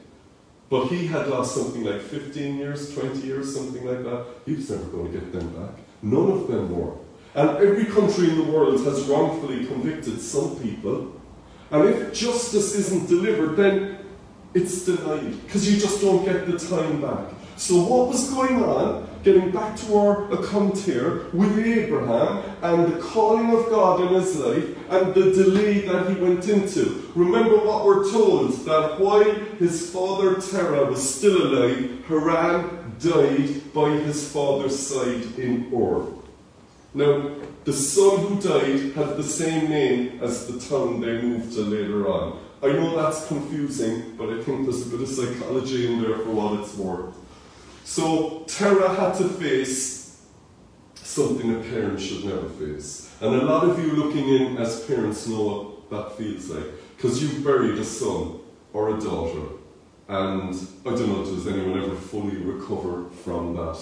But 0.72 0.88
he 0.88 1.06
had 1.06 1.28
lost 1.28 1.54
something 1.54 1.84
like 1.84 2.02
15 2.02 2.58
years, 2.58 2.96
20 2.96 3.20
years, 3.20 3.54
something 3.54 3.86
like 3.86 4.04
that. 4.04 4.26
He 4.48 4.56
was 4.56 4.72
never 4.72 4.86
going 4.86 5.12
to 5.12 5.20
get 5.20 5.32
them 5.32 5.50
back. 5.50 5.76
None 6.02 6.32
of 6.32 6.48
them 6.48 6.76
were. 6.76 6.94
And 7.36 7.50
every 7.58 7.86
country 7.86 8.30
in 8.30 8.38
the 8.38 8.52
world 8.52 8.84
has 8.86 9.04
wrongfully 9.04 9.66
convicted 9.68 10.20
some 10.20 10.56
people 10.56 11.22
and 11.72 11.88
if 11.88 12.14
justice 12.14 12.76
isn't 12.76 13.08
delivered, 13.08 13.56
then 13.56 13.98
it's 14.54 14.84
denied 14.84 15.42
because 15.46 15.74
you 15.74 15.80
just 15.80 16.02
don't 16.02 16.26
get 16.26 16.46
the 16.46 16.60
time 16.60 17.02
back. 17.02 17.34
So, 17.56 17.82
what 17.84 18.10
was 18.10 18.30
going 18.30 18.62
on, 18.62 19.08
getting 19.24 19.52
back 19.52 19.78
to 19.78 19.98
our 19.98 20.32
account 20.34 20.78
here, 20.78 21.28
with 21.34 21.58
Abraham 21.60 22.44
and 22.62 22.94
the 22.94 23.00
calling 23.02 23.56
of 23.56 23.70
God 23.70 24.02
in 24.02 24.22
his 24.22 24.36
life 24.38 24.66
and 24.90 25.14
the 25.14 25.32
delay 25.32 25.82
that 25.82 26.10
he 26.10 26.16
went 26.16 26.48
into? 26.48 27.12
Remember 27.16 27.58
what 27.58 27.86
we're 27.86 28.10
told 28.12 28.52
that 28.66 29.00
while 29.00 29.34
his 29.60 29.92
father 29.92 30.36
Terah 30.42 30.86
was 30.86 31.16
still 31.16 31.48
alive, 31.48 32.06
Haran 32.08 32.96
died 33.00 33.74
by 33.74 33.90
his 33.90 34.32
father's 34.32 34.78
side 34.78 35.38
in 35.38 35.72
Ur. 35.74 36.06
Now, 36.94 37.32
the 37.64 37.74
son 37.74 38.26
who 38.26 38.42
died 38.42 38.94
had 38.94 39.18
the 39.18 39.24
same 39.24 39.70
name 39.70 40.20
as 40.22 40.48
the 40.48 40.60
town 40.60 41.00
they 41.00 41.22
moved 41.22 41.54
to 41.54 41.62
later 41.62 42.08
on. 42.10 42.40
I 42.64 42.68
know 42.74 42.96
that's 42.96 43.28
confusing, 43.28 44.16
but 44.18 44.30
I 44.30 44.44
think 44.44 44.66
there's 44.66 44.86
a 44.86 44.90
bit 44.90 45.02
of 45.02 45.08
psychology 45.08 45.92
in 45.92 46.02
there 46.02 46.18
for 46.18 46.32
what 46.32 46.60
it's 46.60 46.76
worth. 46.76 47.16
So 47.84 48.46
Terah 48.48 48.94
had 48.96 49.16
to 49.16 49.28
face 49.28 50.22
something 50.96 51.54
a 51.56 51.60
parent 51.60 52.00
should 52.00 52.26
never 52.26 52.48
face. 52.50 53.14
And 53.22 53.36
a 53.36 53.44
lot 53.44 53.68
of 53.68 53.78
you 53.80 53.92
looking 53.92 54.30
in 54.30 54.58
as 54.58 54.86
parents 54.86 55.28
know 55.28 55.44
what 55.44 55.90
that 55.90 56.18
feels 56.18 56.50
like. 56.50 56.66
Because 56.96 57.22
you've 57.22 57.44
buried 57.44 57.78
a 57.80 57.86
son 57.86 58.40
or 58.74 58.96
a 58.96 59.00
daughter. 59.00 59.48
And 60.08 60.54
I 60.86 60.90
don't 60.90 61.08
know, 61.08 61.24
does 61.24 61.48
anyone 61.48 61.82
ever 61.82 61.96
fully 61.96 62.38
recover 62.38 63.10
from 63.24 63.56
that? 63.56 63.80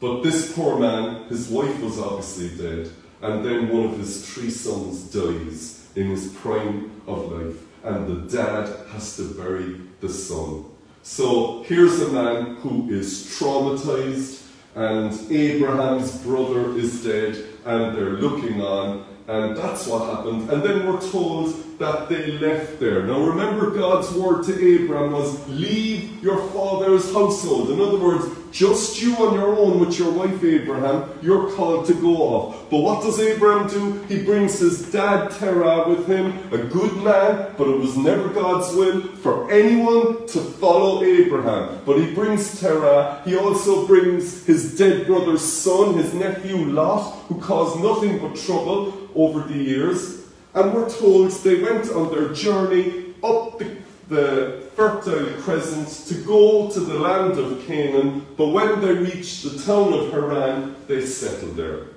But 0.00 0.22
this 0.22 0.52
poor 0.54 0.78
man, 0.78 1.28
his 1.28 1.48
wife 1.48 1.80
was 1.82 1.98
obviously 1.98 2.56
dead, 2.56 2.90
and 3.20 3.44
then 3.44 3.68
one 3.68 3.84
of 3.84 3.98
his 3.98 4.26
three 4.26 4.50
sons 4.50 5.12
dies 5.12 5.88
in 5.94 6.08
his 6.08 6.28
prime 6.28 7.02
of 7.06 7.30
life, 7.30 7.56
and 7.84 8.06
the 8.06 8.36
dad 8.36 8.86
has 8.92 9.16
to 9.16 9.34
bury 9.34 9.80
the 10.00 10.08
son. 10.08 10.64
So 11.02 11.62
here's 11.62 12.00
a 12.02 12.12
man 12.12 12.56
who 12.56 12.90
is 12.90 13.24
traumatized, 13.38 14.42
and 14.74 15.12
Abraham's 15.30 16.18
brother 16.18 16.76
is 16.76 17.02
dead, 17.02 17.42
and 17.64 17.96
they're 17.96 18.20
looking 18.20 18.60
on, 18.60 19.06
and 19.26 19.56
that's 19.56 19.86
what 19.86 20.14
happened. 20.14 20.50
And 20.50 20.62
then 20.62 20.86
we're 20.86 21.00
told 21.10 21.54
that 21.78 22.08
they 22.10 22.32
left 22.32 22.78
there. 22.78 23.02
Now 23.04 23.20
remember, 23.20 23.70
God's 23.70 24.12
word 24.12 24.44
to 24.44 24.52
Abraham 24.52 25.12
was, 25.12 25.48
Leave 25.48 26.22
your 26.22 26.46
father's 26.50 27.10
household. 27.12 27.70
In 27.70 27.80
other 27.80 27.98
words, 27.98 28.26
just 28.52 29.00
you 29.00 29.16
on 29.16 29.34
your 29.34 29.56
own 29.56 29.80
with 29.80 29.98
your 29.98 30.10
wife 30.12 30.42
Abraham, 30.42 31.08
you're 31.22 31.50
called 31.52 31.86
to 31.86 31.94
go 31.94 32.16
off. 32.16 32.70
But 32.70 32.78
what 32.78 33.02
does 33.02 33.20
Abraham 33.20 33.68
do? 33.68 34.02
He 34.04 34.22
brings 34.22 34.58
his 34.58 34.90
dad 34.90 35.30
Terah 35.30 35.88
with 35.88 36.06
him, 36.06 36.38
a 36.52 36.58
good 36.58 36.96
man, 37.02 37.54
but 37.56 37.68
it 37.68 37.78
was 37.78 37.96
never 37.96 38.28
God's 38.28 38.74
will 38.74 39.00
for 39.16 39.50
anyone 39.50 40.26
to 40.28 40.40
follow 40.40 41.02
Abraham. 41.02 41.80
But 41.84 41.98
he 41.98 42.14
brings 42.14 42.60
Terah. 42.60 43.22
He 43.24 43.36
also 43.36 43.86
brings 43.86 44.44
his 44.46 44.76
dead 44.76 45.06
brother's 45.06 45.42
son, 45.42 45.94
his 45.94 46.14
nephew 46.14 46.56
Lot, 46.56 47.12
who 47.28 47.40
caused 47.40 47.80
nothing 47.80 48.18
but 48.18 48.36
trouble 48.36 49.08
over 49.14 49.40
the 49.40 49.58
years. 49.58 50.20
And 50.54 50.74
we're 50.74 50.90
told 50.90 51.30
they 51.30 51.62
went 51.62 51.90
on 51.90 52.10
their 52.10 52.32
journey 52.32 53.14
up 53.22 53.58
the, 53.58 53.76
the 54.08 54.69
fertile 54.80 55.42
crescent 55.42 55.88
to 56.08 56.14
go 56.24 56.70
to 56.70 56.80
the 56.80 56.98
land 56.98 57.38
of 57.38 57.66
Canaan, 57.66 58.26
but 58.38 58.46
when 58.46 58.80
they 58.80 58.94
reached 58.94 59.42
the 59.42 59.62
town 59.62 59.92
of 59.92 60.10
Haran, 60.10 60.74
they 60.86 61.04
settled 61.04 61.54
there. 61.54 61.88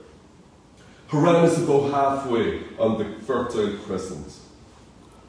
Haran 1.07 1.45
is 1.45 1.63
about 1.63 1.91
halfway 1.91 2.63
on 2.77 2.97
the 2.97 3.05
fertile 3.25 3.77
crescent. 3.77 4.33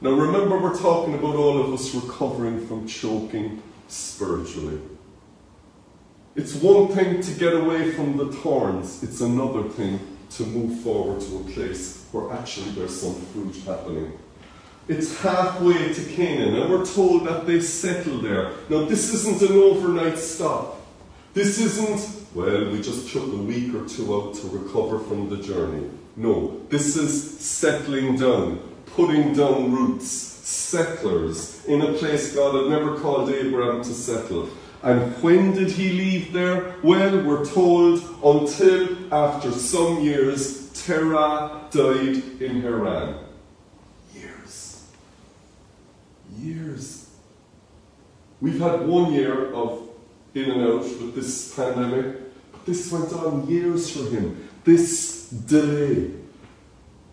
Now 0.01 0.11
remember, 0.11 0.59
we're 0.59 0.77
talking 0.77 1.15
about 1.15 1.37
all 1.37 1.61
of 1.61 1.73
us 1.73 1.95
recovering 1.95 2.67
from 2.67 2.89
choking 2.89 3.63
spiritually. 3.87 4.81
It's 6.35 6.57
one 6.57 6.89
thing 6.89 7.23
to 7.23 7.33
get 7.39 7.55
away 7.55 7.93
from 7.93 8.17
the 8.17 8.33
thorns, 8.33 9.05
it's 9.05 9.21
another 9.21 9.63
thing 9.69 10.01
to 10.31 10.43
move 10.45 10.81
forward 10.81 11.21
to 11.21 11.37
a 11.37 11.45
place 11.53 12.05
where 12.11 12.33
actually 12.33 12.71
there's 12.71 13.01
some 13.01 13.15
fruit 13.27 13.55
happening. 13.65 14.19
It's 14.87 15.19
halfway 15.21 15.95
to 15.95 16.05
Canaan, 16.13 16.57
and 16.57 16.71
we're 16.71 16.85
told 16.85 17.27
that 17.27 17.47
they 17.47 17.61
settled 17.61 18.23
there. 18.23 18.53
Now, 18.69 18.85
this 18.85 19.15
isn't 19.15 19.41
an 19.49 19.57
overnight 19.57 20.19
stop. 20.19 20.79
This 21.33 21.59
isn't, 21.59 22.27
well, 22.35 22.71
we 22.71 22.83
just 22.83 23.11
took 23.11 23.25
a 23.25 23.37
week 23.37 23.75
or 23.75 23.89
two 23.89 24.15
out 24.15 24.35
to 24.35 24.47
recover 24.49 24.99
from 24.99 25.31
the 25.31 25.39
journey. 25.39 25.89
No, 26.17 26.61
this 26.69 26.97
is 26.97 27.41
settling 27.41 28.17
down, 28.17 28.59
putting 28.95 29.33
down 29.33 29.73
roots, 29.73 30.07
settlers 30.07 31.65
in 31.65 31.81
a 31.81 31.95
place 31.95 32.35
God 32.35 32.55
had 32.55 32.71
never 32.71 33.01
called 33.01 33.31
Abraham 33.31 33.83
to 33.83 33.95
settle. 33.95 34.51
And 34.83 35.15
when 35.23 35.55
did 35.55 35.71
he 35.71 35.93
leave 35.93 36.33
there? 36.35 36.75
Well, 36.83 37.25
we're 37.25 37.47
told 37.47 38.01
until 38.23 39.13
after 39.13 39.51
some 39.51 40.03
years, 40.03 40.71
Terah 40.85 41.63
died 41.71 42.23
in 42.43 42.61
Haran. 42.61 43.24
Years. 46.39 47.11
We've 48.41 48.61
had 48.61 48.87
one 48.87 49.13
year 49.13 49.53
of 49.55 49.89
in 50.35 50.51
and 50.51 50.63
out 50.63 50.83
with 50.83 51.15
this 51.15 51.55
pandemic, 51.55 52.17
but 52.53 52.67
this 52.67 52.91
went 52.91 53.13
on 53.13 53.47
years 53.49 53.91
for 53.91 54.11
him. 54.11 54.49
This 54.65 55.31
delay. 55.31 56.11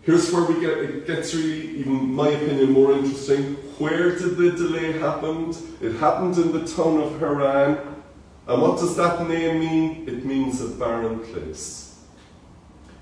Here's 0.02 0.32
where 0.32 0.44
we 0.44 0.60
get 0.60 0.78
it 0.78 1.06
gets 1.06 1.34
really, 1.34 1.78
even 1.78 2.12
my 2.12 2.28
opinion, 2.28 2.72
more 2.72 2.92
interesting. 2.92 3.54
Where 3.78 4.18
did 4.18 4.36
the 4.36 4.50
delay 4.52 4.98
happen? 4.98 5.54
It 5.80 5.94
happened 5.94 6.36
in 6.38 6.52
the 6.52 6.66
town 6.66 7.00
of 7.00 7.20
Haran. 7.20 7.78
And 8.48 8.60
what 8.60 8.80
does 8.80 8.96
that 8.96 9.28
name 9.28 9.60
mean? 9.60 10.08
It 10.08 10.24
means 10.24 10.60
a 10.60 10.68
barren 10.68 11.20
place. 11.20 12.00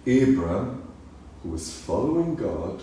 Abraham, 0.07 0.87
who 1.43 1.55
is 1.55 1.75
following 1.81 2.35
God, 2.35 2.83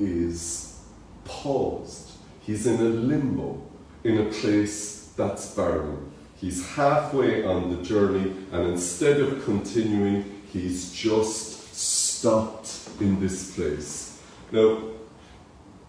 is 0.00 0.80
paused 1.24 2.17
He's 2.48 2.66
in 2.66 2.80
a 2.80 2.88
limbo, 2.88 3.60
in 4.04 4.26
a 4.26 4.30
place 4.30 5.12
that's 5.18 5.54
barren. 5.54 6.10
He's 6.40 6.66
halfway 6.66 7.44
on 7.44 7.68
the 7.68 7.82
journey, 7.82 8.32
and 8.50 8.68
instead 8.68 9.20
of 9.20 9.44
continuing, 9.44 10.40
he's 10.50 10.90
just 10.90 11.74
stopped 11.74 12.88
in 13.00 13.20
this 13.20 13.54
place. 13.54 14.22
Now, 14.50 14.78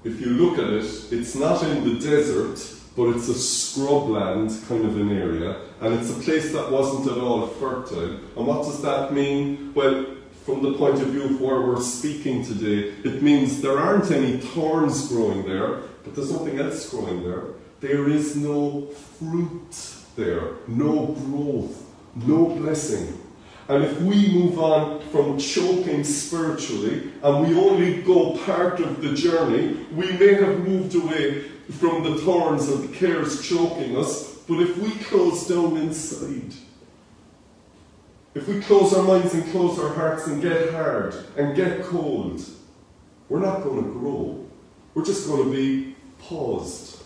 if 0.04 0.20
you 0.20 0.32
look 0.32 0.60
at 0.60 0.74
it, 0.74 1.14
it's 1.14 1.34
not 1.34 1.64
in 1.64 1.86
the 1.86 1.98
desert, 1.98 2.60
but 2.94 3.16
it's 3.16 3.30
a 3.30 3.36
scrubland 3.36 4.68
kind 4.68 4.84
of 4.84 4.98
an 4.98 5.18
area, 5.18 5.62
and 5.80 5.94
it's 5.94 6.12
a 6.12 6.20
place 6.20 6.52
that 6.52 6.70
wasn't 6.70 7.10
at 7.10 7.24
all 7.24 7.48
fertile. 7.48 8.20
And 8.36 8.46
what 8.46 8.66
does 8.66 8.82
that 8.82 9.14
mean? 9.14 9.74
Well, 9.74 10.08
from 10.46 10.62
the 10.62 10.74
point 10.74 11.02
of 11.02 11.08
view 11.08 11.24
of 11.24 11.40
where 11.40 11.62
we're 11.62 11.80
speaking 11.80 12.44
today, 12.44 12.96
it 13.06 13.22
means 13.22 13.62
there 13.62 13.78
aren't 13.78 14.12
any 14.12 14.40
thorns 14.40 15.08
growing 15.08 15.48
there, 15.48 15.84
but 16.10 16.16
there's 16.16 16.32
nothing 16.32 16.58
else 16.60 16.90
growing 16.90 17.24
there. 17.24 17.44
There 17.82 18.10
is 18.10 18.36
no 18.36 18.88
fruit 19.20 19.94
there, 20.16 20.54
no 20.68 21.06
growth, 21.06 21.86
no 22.16 22.48
blessing. 22.48 23.16
And 23.68 23.84
if 23.84 24.02
we 24.02 24.30
move 24.30 24.58
on 24.58 25.02
from 25.12 25.38
choking 25.38 26.04
spiritually 26.04 27.12
and 27.22 27.48
we 27.48 27.56
only 27.56 28.02
go 28.02 28.36
part 28.40 28.80
of 28.80 29.04
the 29.04 29.14
journey, 29.14 29.86
we 29.94 30.12
may 30.14 30.34
have 30.34 30.68
moved 30.68 30.96
away 30.96 31.42
from 31.78 32.04
the 32.04 32.16
thorns 32.16 32.68
and 32.70 32.90
the 32.90 32.98
cares 32.98 33.48
choking 33.48 33.96
us, 33.96 34.34
but 34.48 34.60
if 34.60 34.76
we 34.80 34.90
close 35.04 35.48
down 35.48 35.78
inside, 35.78 36.56
if 38.34 38.48
we 38.48 38.60
close 38.62 38.96
our 38.96 39.04
minds 39.04 39.36
and 39.36 39.52
close 39.52 39.78
our 39.78 39.94
hearts 39.94 40.26
and 40.26 40.42
get 40.42 40.72
hard 40.72 41.14
and 41.38 41.56
get 41.56 41.84
cold, 41.84 42.44
we're 43.28 43.40
not 43.40 43.64
going 43.64 43.84
to 43.84 43.92
grow. 43.92 44.44
We're 44.96 45.06
just 45.06 45.28
going 45.28 45.44
to 45.44 45.56
be 45.56 45.89
paused, 46.20 47.04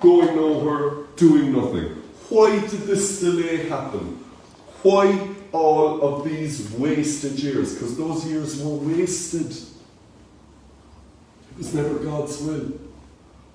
going 0.00 0.36
nowhere, 0.36 1.04
doing 1.16 1.52
nothing. 1.52 2.02
Why 2.28 2.60
did 2.60 2.82
this 2.82 3.20
delay 3.20 3.68
happen? 3.68 4.24
Why 4.82 5.30
all 5.52 6.02
of 6.02 6.24
these 6.24 6.70
wasted 6.72 7.38
years? 7.38 7.74
Because 7.74 7.96
those 7.96 8.26
years 8.26 8.60
were 8.60 8.76
wasted. 8.76 9.50
It 9.50 9.68
was 11.58 11.74
never 11.74 11.94
God's 11.94 12.40
will. 12.40 12.72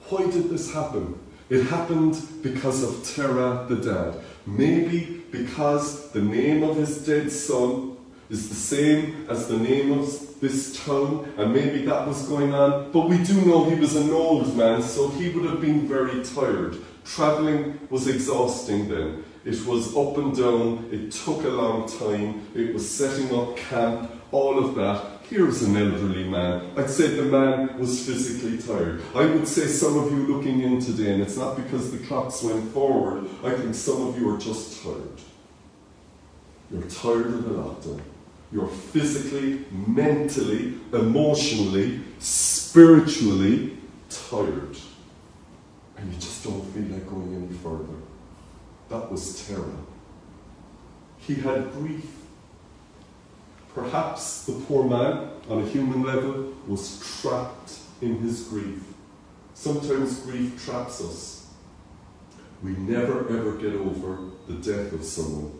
Why 0.09 0.29
did 0.31 0.50
this 0.50 0.74
happen? 0.74 1.19
It 1.50 1.65
happened 1.65 2.21
because 2.41 2.83
of 2.83 3.15
Terah 3.15 3.65
the 3.67 3.75
dad. 3.75 4.15
Maybe 4.45 5.24
because 5.31 6.12
the 6.12 6.21
name 6.21 6.63
of 6.63 6.77
his 6.77 7.05
dead 7.05 7.31
son 7.31 7.98
is 8.29 8.50
the 8.50 8.55
same 8.55 9.25
as 9.29 9.48
the 9.48 9.57
name 9.57 9.91
of 9.91 10.28
this 10.39 10.84
town, 10.86 11.31
and 11.38 11.53
maybe 11.53 11.86
that 11.86 12.08
was 12.08 12.27
going 12.27 12.53
on. 12.53 12.91
But 12.91 13.10
we 13.10 13.24
do 13.24 13.41
know 13.46 13.69
he 13.69 13.75
was 13.75 13.96
an 13.96 14.10
old 14.12 14.55
man, 14.55 14.81
so 14.81 15.10
he 15.10 15.29
would 15.29 15.46
have 15.46 15.62
been 15.62 15.88
very 15.88 16.24
tired. 16.24 16.77
Travelling 17.03 17.79
was 17.89 18.08
exhausting 18.08 18.89
then. 18.89 19.24
It 19.46 19.65
was 19.65 19.96
up 19.96 20.17
and 20.17 20.36
down, 20.36 20.89
it 20.91 21.12
took 21.12 21.43
a 21.43 21.50
long 21.50 21.88
time, 21.88 22.46
it 22.53 22.74
was 22.74 22.89
setting 22.89 23.34
up 23.34 23.55
camp, 23.55 24.12
all 24.31 24.60
of 24.63 24.75
that. 24.75 25.19
Here's 25.29 25.62
an 25.62 25.77
elderly 25.77 26.27
man. 26.27 26.72
I'd 26.75 26.89
say 26.89 27.08
the 27.08 27.24
man 27.24 27.77
was 27.79 28.05
physically 28.05 28.58
tired. 28.58 29.01
I 29.15 29.25
would 29.25 29.48
say 29.48 29.67
some 29.67 29.98
of 29.98 30.12
you 30.12 30.27
looking 30.27 30.62
in 30.62 30.79
today, 30.79 31.13
and 31.13 31.22
it's 31.22 31.38
not 31.38 31.55
because 31.55 31.91
the 31.91 32.00
clocks 32.05 32.43
went 32.43 32.74
forward, 32.74 33.29
I 33.43 33.51
think 33.55 33.75
some 33.75 34.08
of 34.08 34.19
you 34.19 34.34
are 34.34 34.38
just 34.38 34.84
tired. 34.84 35.22
You're 36.72 36.84
tired 36.84 37.27
of 37.27 37.43
the 37.43 37.55
lockdown. 37.55 38.01
You're 38.51 38.68
physically, 38.68 39.65
mentally, 39.72 40.79
emotionally, 40.91 42.01
spiritually 42.18 43.77
tired. 44.10 44.75
And 45.98 46.13
you 46.13 46.20
just 46.20 46.44
don't 46.44 46.63
feel 46.74 46.84
like 46.84 47.08
going 47.08 47.36
any 47.36 47.56
further. 47.58 48.00
That 48.89 49.12
was 49.12 49.46
Terah. 49.46 49.65
He 51.20 51.36
had 51.36 51.72
grief. 51.74 52.06
Perhaps 53.75 54.46
the 54.46 54.53
poor 54.53 54.84
man, 54.84 55.29
on 55.48 55.62
a 55.62 55.65
human 55.68 56.01
level, 56.01 56.53
was 56.68 57.00
trapped 57.22 57.77
in 58.01 58.18
his 58.20 58.46
grief. 58.46 58.82
Sometimes 59.53 60.20
grief 60.22 60.63
traps 60.65 61.01
us. 61.01 61.48
We 62.63 62.72
never 62.72 63.29
ever 63.29 63.58
get 63.58 63.74
over 63.74 64.20
the 64.48 64.56
death 64.56 64.91
of 64.91 65.03
someone 65.03 65.59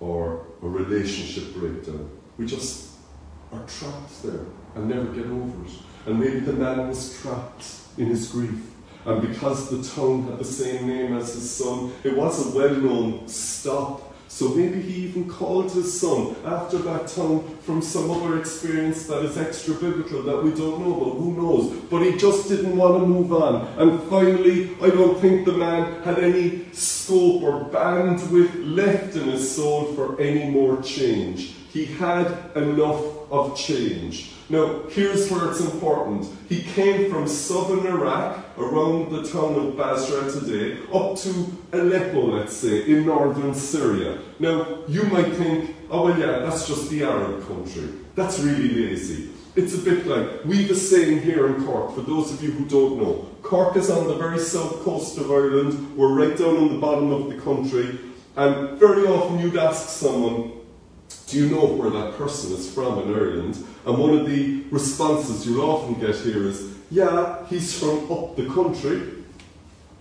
or 0.00 0.46
a 0.62 0.66
relationship 0.68 1.54
breakdown. 1.54 2.10
We 2.38 2.46
just 2.46 2.92
are 3.52 3.64
trapped 3.66 4.22
there 4.22 4.44
and 4.74 4.88
never 4.88 5.06
get 5.06 5.26
over 5.26 5.64
it. 5.64 5.72
And 6.06 6.20
maybe 6.20 6.40
the 6.40 6.52
man 6.52 6.88
was 6.88 7.20
trapped 7.20 7.64
in 7.96 8.06
his 8.06 8.30
grief. 8.30 8.72
And 9.04 9.22
because 9.22 9.70
the 9.70 9.82
town 9.94 10.24
had 10.24 10.38
the 10.38 10.44
same 10.44 10.88
name 10.88 11.16
as 11.16 11.34
his 11.34 11.50
son, 11.50 11.92
it 12.02 12.16
was 12.16 12.46
a 12.46 12.56
well 12.56 12.74
known 12.74 13.28
stop. 13.28 14.05
So 14.28 14.48
maybe 14.48 14.82
he 14.82 15.06
even 15.06 15.30
called 15.30 15.72
his 15.72 16.00
son 16.00 16.36
after 16.44 16.78
that 16.78 17.08
town 17.08 17.56
from 17.62 17.80
some 17.80 18.10
other 18.10 18.38
experience 18.38 19.06
that 19.06 19.24
is 19.24 19.38
extra 19.38 19.74
biblical 19.74 20.22
that 20.22 20.42
we 20.42 20.50
don't 20.50 20.80
know 20.80 20.94
about. 20.94 21.16
Who 21.18 21.32
knows? 21.32 21.72
But 21.90 22.02
he 22.02 22.16
just 22.16 22.48
didn't 22.48 22.76
want 22.76 23.00
to 23.00 23.06
move 23.06 23.32
on. 23.32 23.66
And 23.78 24.02
finally, 24.10 24.76
I 24.82 24.90
don't 24.90 25.18
think 25.20 25.46
the 25.46 25.52
man 25.52 26.02
had 26.02 26.18
any 26.18 26.70
scope 26.72 27.42
or 27.42 27.64
bandwidth 27.70 28.52
left 28.76 29.16
in 29.16 29.24
his 29.28 29.54
soul 29.54 29.94
for 29.94 30.20
any 30.20 30.50
more 30.50 30.82
change. 30.82 31.54
He 31.72 31.86
had 31.86 32.26
enough 32.56 33.02
of 33.30 33.56
change. 33.56 34.32
Now, 34.48 34.82
here's 34.90 35.28
where 35.30 35.50
it's 35.50 35.60
important. 35.60 36.28
He 36.48 36.62
came 36.62 37.10
from 37.10 37.26
southern 37.26 37.86
Iraq, 37.86 38.44
around 38.58 39.10
the 39.10 39.22
town 39.28 39.54
of 39.54 39.76
Basra 39.76 40.30
today, 40.30 40.78
up 40.94 41.16
to 41.18 41.52
Aleppo, 41.72 42.36
let's 42.36 42.56
say, 42.56 42.86
in 42.86 43.06
northern 43.06 43.54
Syria. 43.54 44.18
Now, 44.38 44.78
you 44.88 45.02
might 45.04 45.32
think, 45.32 45.74
oh, 45.90 46.04
well, 46.04 46.18
yeah, 46.18 46.38
that's 46.38 46.66
just 46.66 46.88
the 46.90 47.02
Arab 47.02 47.46
country. 47.46 47.88
That's 48.14 48.38
really 48.38 48.68
lazy. 48.68 49.30
It's 49.56 49.74
a 49.74 49.78
bit 49.78 50.06
like, 50.06 50.44
we've 50.44 50.70
a 50.70 50.74
saying 50.74 51.22
here 51.22 51.48
in 51.48 51.64
Cork, 51.64 51.94
for 51.94 52.02
those 52.02 52.32
of 52.32 52.42
you 52.42 52.52
who 52.52 52.66
don't 52.66 52.98
know. 52.98 53.26
Cork 53.42 53.76
is 53.76 53.90
on 53.90 54.06
the 54.06 54.14
very 54.14 54.38
south 54.38 54.82
coast 54.84 55.18
of 55.18 55.30
Ireland, 55.30 55.96
we're 55.96 56.14
right 56.14 56.36
down 56.36 56.56
on 56.56 56.68
the 56.74 56.78
bottom 56.78 57.10
of 57.10 57.28
the 57.28 57.40
country, 57.40 57.98
and 58.36 58.78
very 58.78 59.06
often 59.06 59.38
you'd 59.38 59.56
ask 59.56 59.88
someone, 59.88 60.52
do 61.26 61.38
you 61.38 61.48
know 61.50 61.66
where 61.66 61.90
that 61.90 62.16
person 62.16 62.52
is 62.52 62.72
from 62.72 63.00
in 63.02 63.14
Ireland? 63.14 63.64
And 63.84 63.98
one 63.98 64.16
of 64.16 64.26
the 64.26 64.62
responses 64.70 65.46
you'll 65.46 65.68
often 65.68 65.94
get 66.00 66.14
here 66.16 66.46
is, 66.46 66.72
yeah, 66.90 67.44
he's 67.46 67.78
from 67.78 68.10
up 68.10 68.36
the 68.36 68.46
country. 68.46 69.02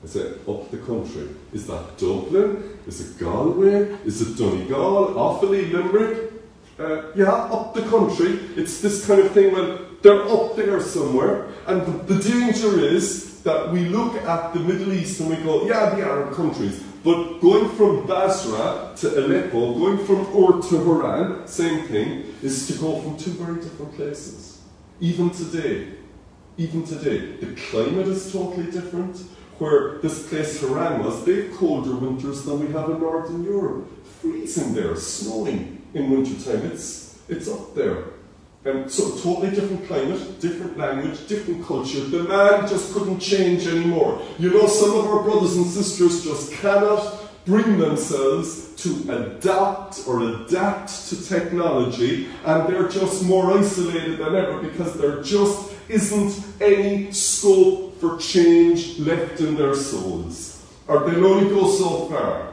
I 0.04 0.08
say, 0.08 0.34
up 0.48 0.70
the 0.70 0.78
country. 0.78 1.30
Is 1.52 1.66
that 1.66 1.98
Dublin? 1.98 2.78
Is 2.86 3.02
it 3.02 3.20
Galway? 3.20 3.98
Is 4.06 4.22
it 4.22 4.38
Donegal? 4.38 5.16
Offaly? 5.16 5.72
Limerick? 5.72 6.32
Uh, 6.78 7.12
yeah, 7.16 7.32
up 7.32 7.74
the 7.74 7.82
country. 7.84 8.40
It's 8.56 8.82
this 8.82 9.08
kind 9.08 9.22
of 9.22 9.32
thing 9.32 9.54
when 9.54 9.80
they're 10.04 10.22
up 10.30 10.56
there 10.56 10.80
somewhere. 10.80 11.48
And 11.66 11.82
the, 11.82 12.14
the 12.14 12.30
danger 12.30 12.80
is 12.80 13.42
that 13.42 13.72
we 13.72 13.86
look 13.86 14.16
at 14.16 14.54
the 14.54 14.60
Middle 14.60 14.94
East 14.94 15.20
and 15.22 15.30
we 15.30 15.38
go, 15.38 15.66
yeah, 15.66 15.96
the 15.96 16.04
Arab 16.04 16.36
countries. 16.36 16.84
But 17.06 17.40
going 17.40 17.70
from 17.70 18.08
Basra 18.08 18.92
to 18.96 19.20
Aleppo, 19.20 19.76
going 19.76 20.04
from 20.08 20.22
Ur 20.36 20.60
to 20.60 20.84
Haran, 20.84 21.48
same 21.48 21.88
thing, 21.88 22.34
is 22.42 22.66
to 22.66 22.74
go 22.80 23.00
from 23.00 23.16
two 23.16 23.30
very 23.34 23.62
different 23.62 23.96
places. 23.96 24.64
Even 25.00 25.30
today, 25.30 25.90
even 26.58 26.84
today, 26.84 27.36
the 27.38 27.56
climate 27.70 28.08
is 28.08 28.32
totally 28.34 28.72
different. 28.72 29.18
Where 29.60 30.00
this 30.00 30.28
place 30.28 30.60
Haran 30.62 31.04
was, 31.06 31.24
they 31.24 31.44
have 31.44 31.56
colder 31.56 31.96
winters 31.96 32.44
than 32.44 32.60
we 32.66 32.74
have 32.74 32.90
in 32.90 33.00
Northern 33.00 33.44
Europe. 33.44 33.88
Freezing 34.20 34.74
there, 34.74 34.96
snowing 34.96 35.84
in 35.94 36.10
wintertime. 36.10 36.66
It's, 36.72 37.20
it's 37.30 37.48
up 37.48 37.76
there. 37.76 38.15
Um, 38.66 38.90
so 38.90 39.12
totally 39.18 39.52
different 39.52 39.86
climate, 39.86 40.40
different 40.40 40.76
language, 40.76 41.28
different 41.28 41.64
culture. 41.66 42.00
The 42.00 42.24
man 42.24 42.68
just 42.68 42.94
couldn't 42.94 43.20
change 43.20 43.68
anymore. 43.68 44.20
You 44.40 44.50
know, 44.50 44.66
some 44.66 44.98
of 44.98 45.06
our 45.06 45.22
brothers 45.22 45.56
and 45.56 45.68
sisters 45.68 46.24
just 46.24 46.52
cannot 46.52 47.30
bring 47.46 47.78
themselves 47.78 48.74
to 48.78 48.90
adapt 49.10 50.08
or 50.08 50.22
adapt 50.22 51.10
to 51.10 51.28
technology, 51.28 52.28
and 52.44 52.68
they're 52.68 52.90
just 52.90 53.24
more 53.24 53.56
isolated 53.56 54.18
than 54.18 54.36
ever 54.36 54.58
because 54.58 54.96
there 54.96 55.22
just 55.22 55.72
isn't 55.88 56.44
any 56.60 57.12
scope 57.12 58.00
for 58.00 58.18
change 58.18 58.98
left 58.98 59.42
in 59.42 59.56
their 59.56 59.76
souls. 59.76 60.66
Or 60.88 61.08
they'll 61.08 61.24
only 61.24 61.50
go 61.50 61.70
so 61.70 62.08
far. 62.10 62.52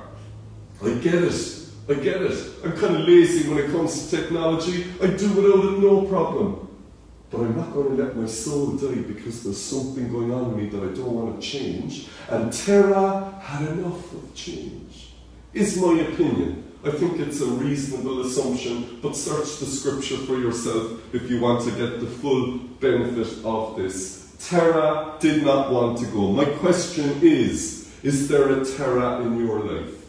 I 0.85 0.95
get 0.99 1.15
it. 1.15 1.62
I 1.89 1.95
get 1.95 2.23
it. 2.23 2.53
I'm 2.65 2.73
kind 2.73 2.97
of 2.97 3.09
lazy 3.09 3.49
when 3.49 3.59
it 3.59 3.71
comes 3.71 4.09
to 4.09 4.17
technology. 4.17 4.87
I 5.03 5.09
do 5.09 5.27
it, 5.27 5.83
no 5.83 6.03
problem. 6.03 6.69
But 7.31 7.41
I'm 7.41 7.57
not 7.57 7.73
going 7.73 7.97
to 7.97 8.03
let 8.03 8.17
my 8.17 8.27
soul 8.27 8.73
die 8.73 9.01
because 9.01 9.43
there's 9.43 9.61
something 9.61 10.13
going 10.13 10.33
on 10.33 10.51
in 10.51 10.57
me 10.57 10.69
that 10.69 10.83
I 10.83 10.95
don't 10.95 11.13
want 11.13 11.41
to 11.41 11.47
change. 11.47 12.09
And 12.29 12.53
Terah 12.53 13.41
had 13.43 13.69
enough 13.69 14.13
of 14.13 14.35
change, 14.35 15.15
is 15.55 15.81
my 15.81 15.99
opinion. 16.01 16.73
I 16.85 16.91
think 16.91 17.21
it's 17.21 17.41
a 17.41 17.47
reasonable 17.47 18.27
assumption, 18.27 18.99
but 19.03 19.17
search 19.17 19.59
the 19.59 19.67
scripture 19.67 20.19
for 20.19 20.37
yourself 20.37 21.01
if 21.15 21.31
you 21.31 21.41
want 21.41 21.65
to 21.65 21.71
get 21.71 22.01
the 22.01 22.07
full 22.07 22.59
benefit 22.81 23.45
of 23.45 23.77
this. 23.77 24.37
Terah 24.49 25.17
did 25.21 25.45
not 25.45 25.73
want 25.73 25.99
to 25.99 26.07
go. 26.07 26.33
My 26.33 26.45
question 26.45 27.19
is 27.23 27.89
Is 28.03 28.29
there 28.29 28.51
a 28.51 28.65
Terah 28.65 29.23
in 29.23 29.39
your 29.39 29.61
life? 29.61 30.02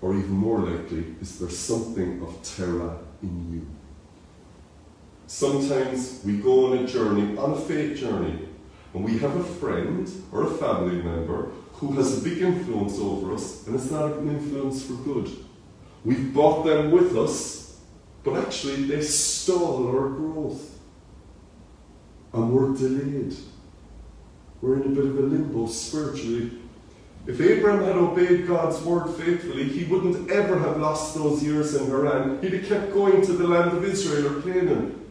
Or 0.00 0.14
even 0.14 0.30
more 0.30 0.60
likely, 0.60 1.16
is 1.20 1.38
there 1.38 1.50
something 1.50 2.22
of 2.22 2.42
Terah 2.42 2.98
in 3.22 3.52
you? 3.52 3.66
Sometimes 5.26 6.22
we 6.24 6.38
go 6.38 6.72
on 6.72 6.78
a 6.78 6.86
journey, 6.86 7.36
on 7.36 7.52
a 7.52 7.60
faith 7.60 7.98
journey, 7.98 8.48
and 8.94 9.04
we 9.04 9.18
have 9.18 9.36
a 9.36 9.44
friend 9.44 10.10
or 10.32 10.44
a 10.44 10.50
family 10.50 11.02
member 11.02 11.50
who 11.72 11.92
has 11.92 12.18
a 12.18 12.24
big 12.24 12.38
influence 12.38 12.98
over 12.98 13.34
us, 13.34 13.66
and 13.66 13.76
it's 13.76 13.90
not 13.90 14.12
an 14.12 14.28
influence 14.28 14.84
for 14.84 14.94
good. 14.94 15.30
We've 16.04 16.32
brought 16.32 16.64
them 16.64 16.90
with 16.90 17.16
us, 17.16 17.80
but 18.24 18.36
actually 18.38 18.84
they 18.84 19.02
stall 19.02 19.86
our 19.88 20.08
growth. 20.08 20.78
And 22.32 22.52
we're 22.52 22.74
delayed. 22.74 23.34
We're 24.60 24.76
in 24.76 24.92
a 24.92 24.94
bit 24.94 25.04
of 25.04 25.18
a 25.18 25.22
limbo 25.22 25.66
spiritually. 25.66 26.52
If 27.26 27.40
Abraham 27.40 27.84
had 27.84 27.96
obeyed 27.96 28.46
God's 28.46 28.80
word 28.82 29.14
faithfully, 29.14 29.64
he 29.64 29.84
wouldn't 29.84 30.30
ever 30.30 30.58
have 30.58 30.78
lost 30.78 31.14
those 31.14 31.42
years 31.42 31.74
in 31.74 31.90
Haran. 31.90 32.40
He'd 32.40 32.54
have 32.54 32.66
kept 32.66 32.92
going 32.94 33.24
to 33.26 33.32
the 33.32 33.46
land 33.46 33.76
of 33.76 33.84
Israel 33.84 34.38
or 34.38 34.42
Canaan. 34.42 35.06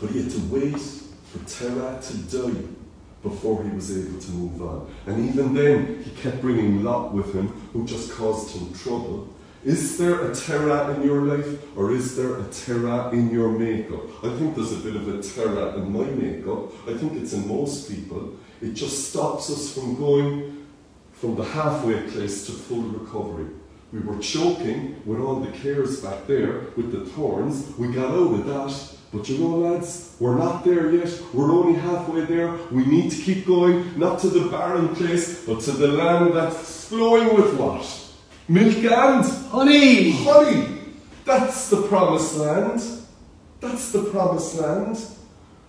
But 0.00 0.10
he 0.10 0.22
had 0.22 0.32
to 0.32 0.40
wait 0.50 0.78
for 0.78 1.38
Terah 1.46 2.00
to 2.02 2.16
die 2.16 2.60
before 3.22 3.62
he 3.64 3.70
was 3.70 3.96
able 3.96 4.20
to 4.20 4.30
move 4.30 4.62
on. 4.62 4.92
And 5.06 5.28
even 5.28 5.54
then, 5.54 6.02
he 6.02 6.10
kept 6.10 6.40
bringing 6.40 6.82
Lot 6.84 7.12
with 7.12 7.34
him, 7.34 7.48
who 7.72 7.84
just 7.84 8.12
caused 8.12 8.56
him 8.56 8.72
trouble. 8.74 9.28
Is 9.64 9.98
there 9.98 10.30
a 10.30 10.34
Terah 10.34 10.94
in 10.94 11.02
your 11.02 11.22
life, 11.22 11.76
or 11.76 11.92
is 11.92 12.16
there 12.16 12.38
a 12.38 12.44
Terah 12.44 13.10
in 13.10 13.30
your 13.30 13.50
makeup? 13.50 14.24
I 14.24 14.36
think 14.36 14.54
there's 14.54 14.72
a 14.72 14.76
bit 14.76 14.94
of 14.94 15.08
a 15.08 15.20
Terah 15.20 15.74
in 15.76 15.92
my 15.92 16.04
makeup. 16.04 16.72
I 16.88 16.96
think 16.96 17.14
it's 17.14 17.32
in 17.32 17.48
most 17.48 17.90
people. 17.90 18.34
It 18.60 18.74
just 18.74 19.10
stops 19.10 19.50
us 19.50 19.72
from 19.72 19.96
going 19.96 20.66
from 21.12 21.36
the 21.36 21.44
halfway 21.44 22.00
place 22.08 22.46
to 22.46 22.52
full 22.52 22.82
recovery. 22.82 23.46
We 23.92 24.00
were 24.00 24.18
choking 24.18 25.00
with 25.06 25.20
all 25.20 25.36
the 25.36 25.50
cares 25.50 26.00
back 26.00 26.26
there, 26.26 26.66
with 26.76 26.92
the 26.92 27.06
thorns. 27.06 27.72
We 27.78 27.88
got 27.88 28.10
out 28.10 28.34
of 28.34 28.46
that. 28.46 28.98
But 29.12 29.28
you 29.28 29.38
know, 29.38 29.56
lads, 29.56 30.14
we're 30.20 30.36
not 30.36 30.64
there 30.64 30.94
yet. 30.94 31.10
We're 31.32 31.50
only 31.50 31.78
halfway 31.78 32.26
there. 32.26 32.52
We 32.70 32.84
need 32.84 33.10
to 33.10 33.22
keep 33.22 33.46
going, 33.46 33.98
not 33.98 34.18
to 34.20 34.28
the 34.28 34.50
barren 34.50 34.94
place, 34.94 35.46
but 35.46 35.60
to 35.62 35.72
the 35.72 35.88
land 35.88 36.34
that's 36.34 36.84
flowing 36.88 37.34
with 37.34 37.58
what? 37.58 37.86
Milk 38.48 38.76
and 38.76 39.24
honey. 39.50 40.10
Honey. 40.10 40.78
That's 41.24 41.70
the 41.70 41.82
promised 41.82 42.36
land. 42.36 42.82
That's 43.60 43.92
the 43.92 44.04
promised 44.04 44.60
land. 44.60 44.98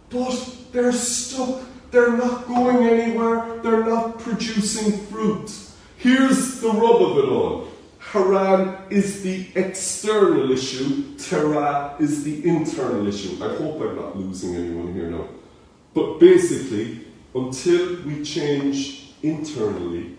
But 0.10 0.58
they're 0.71 0.91
stuck. 0.91 1.62
They're 1.91 2.15
not 2.15 2.47
going 2.47 2.88
anywhere. 2.88 3.60
They're 3.63 3.86
not 3.86 4.19
producing 4.19 4.97
fruit. 5.08 5.52
Here's 5.97 6.62
the 6.62 6.69
rub 6.69 7.02
of 7.02 7.17
it 7.17 7.30
all. 7.30 7.67
Haran 7.99 8.75
is 8.89 9.21
the 9.21 9.45
external 9.54 10.52
issue, 10.52 11.15
Terah 11.17 11.95
is 11.99 12.23
the 12.23 12.43
internal 12.47 13.06
issue. 13.06 13.36
I 13.43 13.56
hope 13.56 13.82
I'm 13.82 13.95
not 13.95 14.17
losing 14.17 14.56
anyone 14.56 14.93
here 14.93 15.12
now. 15.12 15.28
But 15.93 16.17
basically, 16.17 17.06
until 17.36 18.02
we 18.04 18.23
change 18.23 19.13
internally, 19.21 20.15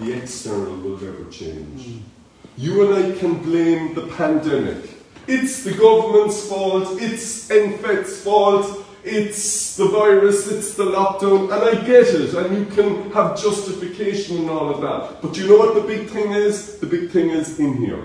the 0.00 0.12
external 0.12 0.76
will 0.78 0.96
never 0.96 1.24
change. 1.30 1.86
Mm. 1.86 2.00
You 2.56 2.86
and 2.86 3.14
I 3.14 3.18
can 3.18 3.40
blame 3.42 3.94
the 3.94 4.08
pandemic. 4.08 4.90
It's 5.28 5.62
the 5.62 5.74
government's 5.74 6.48
fault, 6.48 7.00
it's 7.00 7.48
NPHET's 7.48 8.22
fault, 8.24 8.79
it's 9.04 9.76
the 9.76 9.86
virus, 9.86 10.50
it's 10.50 10.74
the 10.74 10.84
lockdown, 10.84 11.44
and 11.44 11.52
I 11.52 11.86
get 11.86 12.08
it, 12.08 12.34
and 12.34 12.56
you 12.56 12.66
can 12.66 13.10
have 13.12 13.40
justification 13.40 14.38
and 14.38 14.50
all 14.50 14.70
of 14.70 14.80
that. 14.82 15.22
But 15.22 15.36
you 15.36 15.48
know 15.48 15.56
what 15.56 15.74
the 15.74 15.82
big 15.82 16.08
thing 16.08 16.32
is? 16.32 16.78
The 16.78 16.86
big 16.86 17.10
thing 17.10 17.30
is 17.30 17.58
in 17.58 17.76
here. 17.76 18.04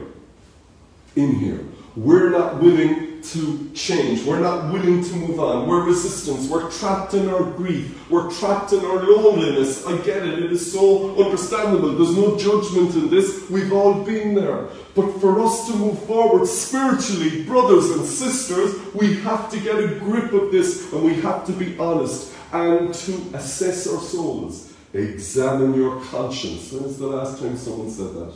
In 1.15 1.35
here. 1.35 1.63
We're 1.95 2.29
not 2.29 2.61
willing 2.61 3.14
to 3.33 3.71
change. 3.73 4.23
We're 4.25 4.39
not 4.39 4.71
willing 4.71 5.03
to 5.03 5.15
move 5.15 5.39
on. 5.39 5.67
We're 5.67 5.83
resistance. 5.83 6.47
We're 6.49 6.69
trapped 6.71 7.13
in 7.13 7.29
our 7.29 7.43
grief. 7.43 8.09
We're 8.09 8.31
trapped 8.31 8.73
in 8.73 8.79
our 8.85 9.03
loneliness. 9.03 9.85
I 9.85 9.97
get 9.97 10.25
it. 10.25 10.39
It 10.39 10.51
is 10.51 10.71
so 10.71 11.23
understandable. 11.23 11.93
There's 11.95 12.15
no 12.15 12.37
judgment 12.37 12.95
in 12.95 13.09
this. 13.09 13.49
We've 13.49 13.73
all 13.73 14.03
been 14.03 14.35
there. 14.35 14.67
But 14.95 15.11
for 15.19 15.41
us 15.41 15.67
to 15.67 15.75
move 15.75 15.99
forward 16.05 16.47
spiritually, 16.47 17.43
brothers 17.43 17.89
and 17.91 18.05
sisters, 18.05 18.75
we 18.93 19.15
have 19.21 19.49
to 19.51 19.59
get 19.59 19.75
a 19.75 19.87
grip 19.99 20.31
of 20.31 20.51
this 20.51 20.91
and 20.93 21.03
we 21.03 21.15
have 21.21 21.45
to 21.47 21.51
be 21.51 21.77
honest 21.77 22.33
and 22.53 22.93
to 22.93 23.13
assess 23.33 23.87
our 23.87 23.99
souls. 23.99 24.73
Examine 24.93 25.73
your 25.73 26.01
conscience. 26.05 26.71
When 26.71 26.85
is 26.85 26.97
the 26.97 27.07
last 27.07 27.39
time 27.39 27.57
someone 27.57 27.89
said 27.89 28.13
that? 28.13 28.33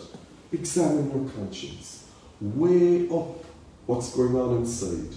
Examine 0.51 1.09
your 1.11 1.29
conscience. 1.31 2.09
Weigh 2.41 3.07
up 3.09 3.45
what's 3.89 4.15
going 4.15 4.35
on 4.35 4.57
inside. 4.57 5.11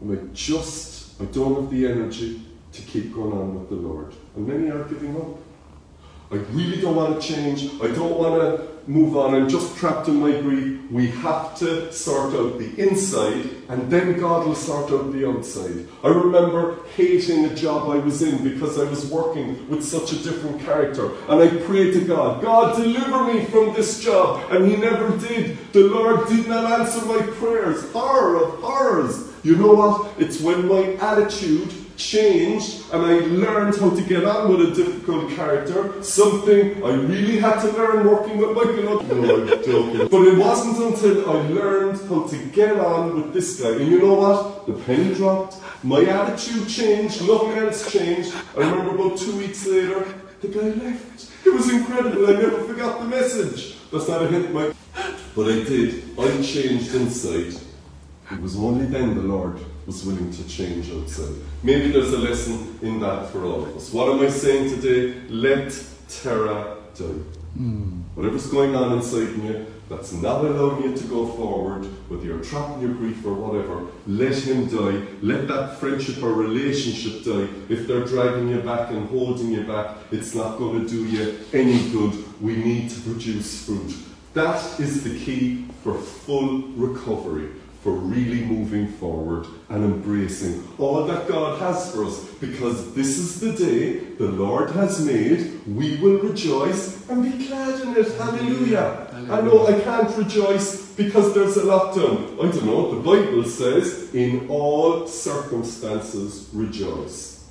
Am 0.00 0.12
I 0.12 0.32
just, 0.32 1.20
I 1.20 1.24
don't 1.24 1.56
have 1.56 1.68
the 1.68 1.88
energy 1.88 2.40
to 2.70 2.82
keep 2.82 3.12
going 3.12 3.32
on 3.32 3.58
with 3.58 3.68
the 3.68 3.74
Lord. 3.74 4.14
And 4.36 4.46
many 4.46 4.70
are 4.70 4.84
giving 4.84 5.16
up. 5.16 5.36
I 6.30 6.36
really 6.52 6.80
don't 6.80 6.94
want 6.94 7.20
to 7.20 7.28
change. 7.34 7.64
I 7.82 7.88
don't 7.88 8.16
want 8.16 8.40
to 8.40 8.68
move 8.86 9.16
on. 9.16 9.34
I'm 9.34 9.48
just 9.48 9.76
trapped 9.76 10.06
in 10.06 10.20
my 10.20 10.40
grief. 10.40 10.73
We 10.90 11.08
have 11.08 11.58
to 11.58 11.92
sort 11.92 12.34
out 12.34 12.58
the 12.58 12.74
inside, 12.80 13.50
and 13.68 13.90
then 13.90 14.18
God 14.20 14.46
will 14.46 14.54
sort 14.54 14.90
out 14.92 15.12
the 15.12 15.28
outside. 15.28 15.88
I 16.02 16.08
remember 16.08 16.78
hating 16.96 17.46
a 17.46 17.54
job 17.54 17.90
I 17.90 17.96
was 17.96 18.22
in 18.22 18.44
because 18.44 18.78
I 18.78 18.84
was 18.84 19.06
working 19.06 19.68
with 19.68 19.84
such 19.84 20.12
a 20.12 20.22
different 20.22 20.60
character. 20.60 21.12
And 21.28 21.42
I 21.42 21.48
prayed 21.64 21.94
to 21.94 22.04
God, 22.04 22.42
God, 22.42 22.76
deliver 22.76 23.32
me 23.32 23.44
from 23.46 23.74
this 23.74 24.02
job. 24.02 24.50
And 24.52 24.70
He 24.70 24.76
never 24.76 25.16
did. 25.16 25.58
The 25.72 25.84
Lord 25.84 26.28
did 26.28 26.46
not 26.48 26.80
answer 26.80 27.04
my 27.06 27.22
prayers. 27.22 27.90
Horror 27.92 28.44
of 28.44 28.60
horrors. 28.60 29.30
You 29.42 29.56
know 29.56 29.74
what? 29.74 30.12
It's 30.18 30.40
when 30.40 30.66
my 30.68 30.94
attitude 30.94 31.70
changed 31.96 32.84
and 32.92 33.02
I 33.02 33.14
learned 33.26 33.76
how 33.76 33.90
to 33.90 34.02
get 34.02 34.24
on 34.24 34.50
with 34.50 34.68
a 34.68 34.74
difficult 34.74 35.30
character, 35.30 36.02
something 36.02 36.82
I 36.84 36.94
really 36.94 37.38
had 37.38 37.60
to 37.60 37.72
learn 37.72 38.06
working 38.06 38.38
with 38.38 38.50
Michael. 38.50 39.02
No, 39.02 39.42
I'm 39.42 39.46
joking. 39.64 40.08
But 40.08 40.22
it 40.28 40.38
wasn't 40.38 40.78
until 40.78 41.30
I 41.30 41.48
learned 41.48 42.00
how 42.08 42.26
to 42.26 42.36
get 42.46 42.78
on 42.78 43.14
with 43.16 43.32
this 43.32 43.60
guy. 43.60 43.70
And 43.70 43.88
you 43.90 44.00
know 44.00 44.14
what? 44.14 44.66
The 44.66 44.72
penny 44.84 45.14
dropped, 45.14 45.56
my 45.82 46.02
attitude 46.04 46.68
changed, 46.68 47.26
nothing 47.26 47.52
else 47.52 47.90
changed. 47.90 48.34
I 48.56 48.60
remember 48.60 48.94
about 48.94 49.18
two 49.18 49.36
weeks 49.36 49.66
later, 49.66 50.04
the 50.40 50.48
guy 50.48 50.68
left. 50.84 51.30
It 51.46 51.52
was 51.52 51.72
incredible. 51.72 52.26
I 52.28 52.32
never 52.32 52.64
forgot 52.64 53.00
the 53.00 53.06
message. 53.06 53.76
That's 53.92 54.08
not 54.08 54.22
a 54.22 54.28
hint, 54.28 54.52
Mike. 54.52 54.74
But 55.36 55.48
I 55.48 55.64
did. 55.64 56.18
I 56.18 56.42
changed 56.42 56.94
inside. 56.94 57.60
It 58.30 58.40
was 58.40 58.56
only 58.56 58.86
then 58.86 59.14
the 59.14 59.22
Lord 59.22 59.58
was 59.86 60.04
willing 60.04 60.30
to 60.30 60.48
change 60.48 60.90
outside. 60.90 61.34
Maybe 61.62 61.92
there's 61.92 62.12
a 62.12 62.18
lesson 62.18 62.78
in 62.82 63.00
that 63.00 63.30
for 63.30 63.44
all 63.44 63.64
of 63.64 63.76
us. 63.76 63.92
What 63.92 64.08
am 64.12 64.20
I 64.20 64.28
saying 64.28 64.70
today? 64.70 65.20
Let 65.28 65.72
Terah 66.08 66.76
die. 66.94 67.20
Mm. 67.58 68.02
Whatever's 68.14 68.46
going 68.46 68.74
on 68.74 68.92
inside 68.92 69.36
you 69.42 69.66
that's 69.88 70.12
not 70.12 70.44
allowing 70.44 70.82
you 70.82 70.96
to 70.96 71.04
go 71.04 71.26
forward, 71.26 71.84
whether 72.08 72.24
you're 72.24 72.42
trapped 72.42 72.76
in 72.76 72.80
your 72.80 72.94
grief 72.94 73.24
or 73.26 73.34
whatever, 73.34 73.86
let 74.06 74.34
him 74.34 74.66
die. 74.66 75.06
Let 75.20 75.46
that 75.48 75.78
friendship 75.78 76.22
or 76.22 76.32
relationship 76.32 77.24
die. 77.24 77.48
If 77.68 77.86
they're 77.86 78.04
dragging 78.04 78.48
you 78.48 78.60
back 78.60 78.90
and 78.90 79.08
holding 79.10 79.50
you 79.50 79.64
back, 79.64 79.96
it's 80.10 80.34
not 80.34 80.58
going 80.58 80.86
to 80.86 80.88
do 80.88 81.04
you 81.04 81.38
any 81.52 81.90
good. 81.90 82.24
We 82.40 82.56
need 82.56 82.90
to 82.90 83.00
produce 83.00 83.66
fruit. 83.66 83.94
That 84.32 84.80
is 84.80 85.04
the 85.04 85.18
key 85.18 85.66
for 85.82 85.98
full 85.98 86.62
recovery 86.76 87.50
for 87.84 87.92
really 87.92 88.42
moving 88.42 88.88
forward 88.88 89.46
and 89.68 89.84
embracing 89.84 90.66
all 90.78 91.04
that 91.04 91.28
God 91.28 91.60
has 91.60 91.92
for 91.92 92.06
us 92.06 92.24
because 92.40 92.94
this 92.94 93.18
is 93.18 93.40
the 93.40 93.52
day 93.52 93.98
the 94.16 94.24
Lord 94.24 94.70
has 94.70 95.04
made. 95.04 95.60
We 95.66 95.98
will 95.98 96.18
rejoice 96.20 97.06
and 97.10 97.22
be 97.22 97.46
glad 97.46 97.82
in 97.82 97.94
it. 97.94 98.10
Hallelujah. 98.16 99.06
Hallelujah. 99.12 99.34
I 99.34 99.40
know 99.42 99.66
I 99.66 99.78
can't 99.82 100.16
rejoice 100.16 100.94
because 100.94 101.34
there's 101.34 101.58
a 101.58 101.64
lockdown. 101.64 102.42
I 102.42 102.50
don't 102.50 102.64
know, 102.64 102.94
the 102.94 103.02
Bible 103.02 103.44
says, 103.44 104.14
in 104.14 104.48
all 104.48 105.06
circumstances 105.06 106.48
rejoice. 106.54 107.50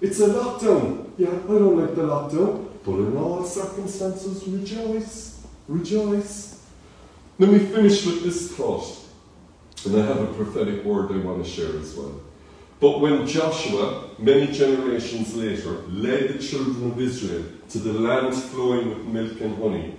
It's 0.00 0.20
a 0.20 0.28
lockdown. 0.28 1.10
Yeah, 1.18 1.30
I 1.30 1.58
don't 1.58 1.76
like 1.76 1.96
the 1.96 2.02
lockdown, 2.02 2.68
but 2.84 2.92
in 2.92 3.16
all 3.16 3.42
circumstances 3.42 4.46
rejoice. 4.46 5.44
Rejoice. 5.66 6.64
Let 7.40 7.50
me 7.50 7.58
finish 7.58 8.06
with 8.06 8.22
this 8.22 8.52
thought. 8.52 9.07
And 9.86 9.96
I 9.96 10.06
have 10.06 10.20
a 10.20 10.26
prophetic 10.34 10.84
word 10.84 11.12
I 11.12 11.18
want 11.18 11.44
to 11.44 11.50
share 11.50 11.78
as 11.78 11.94
well. 11.94 12.20
But 12.80 13.00
when 13.00 13.26
Joshua, 13.26 14.10
many 14.18 14.52
generations 14.52 15.34
later, 15.34 15.82
led 15.88 16.28
the 16.28 16.38
children 16.38 16.92
of 16.92 17.00
Israel 17.00 17.44
to 17.70 17.78
the 17.78 17.92
land 17.92 18.34
flowing 18.34 18.88
with 18.88 19.04
milk 19.06 19.40
and 19.40 19.56
honey, 19.58 19.96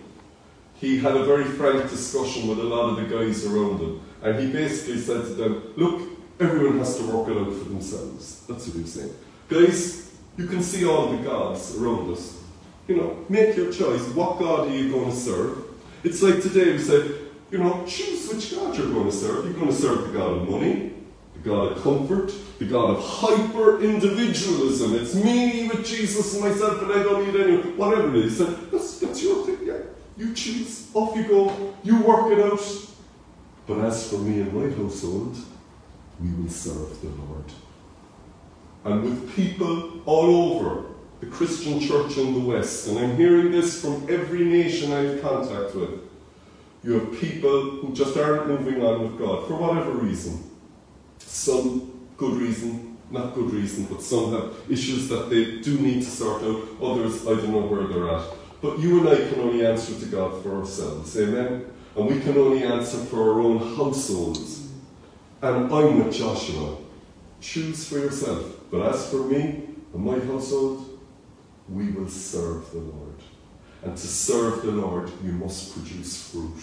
he 0.76 0.98
had 0.98 1.18
a 1.18 1.26
very 1.26 1.44
frank 1.44 1.90
discussion 1.90 2.48
with 2.48 2.60
a 2.60 2.64
lot 2.64 2.90
of 2.90 2.96
the 2.98 3.16
guys 3.16 3.46
around 3.46 3.80
him. 3.80 4.02
And 4.22 4.40
he 4.40 4.52
basically 4.52 5.00
said 5.00 5.24
to 5.24 5.34
them, 5.34 5.74
Look, 5.76 6.10
everyone 6.40 6.78
has 6.80 6.98
to 6.98 7.04
work 7.04 7.28
it 7.28 7.38
out 7.38 7.52
for 7.54 7.70
themselves. 7.70 8.46
That's 8.48 8.68
what 8.68 8.76
he 8.76 8.82
was 8.84 8.94
saying. 8.94 9.14
Guys, 9.50 10.12
you 10.38 10.48
can 10.48 10.64
see 10.64 10.86
all 10.86 11.08
the 11.08 11.18
gods 11.18 11.76
around 11.76 12.12
us. 12.14 12.42
You 12.88 12.96
know, 12.96 13.26
make 13.28 13.58
your 13.58 13.72
choice. 13.74 14.08
What 14.10 14.40
God 14.40 14.70
are 14.70 14.76
you 14.76 14.90
going 14.90 15.12
to 15.12 15.16
serve? 15.16 15.66
It's 16.04 16.24
like 16.24 16.42
today 16.42 16.72
we 16.72 16.80
said, 16.80 17.19
you 17.52 17.58
know, 17.58 17.84
choose 17.88 18.32
which 18.32 18.56
God 18.56 18.78
you're 18.78 18.92
going 18.92 19.06
to 19.06 19.12
serve. 19.12 19.46
You're 19.46 19.54
going 19.54 19.68
to 19.68 19.74
serve 19.74 20.12
the 20.12 20.18
God 20.18 20.38
of 20.38 20.50
money, 20.50 20.94
the 21.34 21.40
God 21.40 21.72
of 21.72 21.84
comfort, 21.84 22.32
the 22.60 22.66
God 22.66 22.98
of 22.98 23.04
hyper 23.04 23.82
individualism. 23.82 24.96
It's 24.96 25.16
me 25.16 25.68
with 25.68 25.86
Jesus 25.86 26.36
and 26.36 26.44
myself, 26.44 26.82
and 26.82 26.92
I 26.92 27.04
don't 27.04 27.26
need 27.26 27.42
anyone. 27.42 27.78
Whatever 27.78 28.10
it 28.10 28.26
is, 28.26 28.38
that's, 28.38 29.00
that's 29.00 29.24
your 29.24 29.46
thing. 29.46 29.60
Yeah, 29.64 29.78
you 30.18 30.34
choose. 30.34 30.90
Off 30.94 31.16
you 31.16 31.28
go. 31.28 31.74
You 31.84 32.02
work 32.02 32.32
it 32.32 32.40
out. 32.40 32.62
But 33.66 33.80
as 33.86 34.10
for 34.10 34.18
me 34.18 34.42
and 34.42 34.54
my 34.54 34.76
household, 34.76 35.38
we 36.20 36.32
will 36.34 36.50
serve 36.50 37.02
the 37.02 37.08
Lord. 37.08 37.46
And 38.84 39.04
with 39.04 39.36
people 39.36 40.02
all 40.06 40.54
over 40.54 40.86
the 41.20 41.28
Christian 41.28 41.80
church 41.80 42.18
in 42.18 42.34
the 42.34 42.40
West, 42.40 42.88
and 42.88 42.98
I'm 42.98 43.16
hearing 43.16 43.52
this 43.52 43.82
from 43.82 44.08
every 44.10 44.46
nation 44.46 44.92
I 44.92 45.02
have 45.02 45.22
contact 45.22 45.76
with, 45.76 46.09
you 46.84 46.94
have 46.94 47.20
people 47.20 47.72
who 47.72 47.94
just 47.94 48.16
aren't 48.18 48.48
moving 48.48 48.82
on 48.82 49.02
with 49.02 49.20
God 49.20 49.48
for 49.48 49.56
whatever 49.56 49.92
reason. 49.92 50.50
Some 51.20 52.08
good 52.16 52.34
reason, 52.36 52.98
not 53.12 53.34
good 53.34 53.52
reason, 53.52 53.86
but 53.86 54.02
some 54.02 54.32
have 54.32 54.54
issues 54.70 55.10
that 55.10 55.30
they 55.30 55.60
do 55.60 55.78
need 55.80 56.04
to 56.04 56.10
sort 56.10 56.44
out. 56.44 56.64
Others, 56.82 57.28
I 57.28 57.36
don't 57.36 57.52
know 57.52 57.60
where 57.60 57.88
they're 57.88 58.10
at. 58.10 58.26
But 58.62 58.80
you 58.80 59.00
and 59.00 59.10
I 59.10 59.16
can 59.30 59.40
only 59.40 59.66
answer 59.66 59.98
to 60.00 60.06
God 60.06 60.42
for 60.44 60.58
ourselves. 60.58 61.18
Amen? 61.18 61.66
And 61.96 62.06
we 62.06 62.20
can 62.20 62.38
only 62.38 62.64
answer 62.64 62.98
for 62.98 63.18
our 63.18 63.40
own 63.40 63.76
households. 63.76 64.70
And 65.42 65.74
I'm 65.74 66.04
with 66.04 66.14
Joshua. 66.14 66.78
Choose 67.42 67.88
for 67.88 68.00
yourself. 68.00 68.46
But 68.70 68.94
as 68.94 69.10
for 69.10 69.24
me 69.24 69.64
and 69.94 70.04
my 70.04 70.20
household, 70.20 71.00
we 71.70 71.92
will 71.92 72.10
serve 72.10 72.70
the 72.72 72.80
Lord. 72.80 73.16
And 73.84 73.96
to 73.96 74.08
serve 74.08 74.62
the 74.64 74.72
Lord, 74.72 75.12
you 75.24 75.32
must 75.32 75.74
produce 75.74 76.32
fruit. 76.32 76.62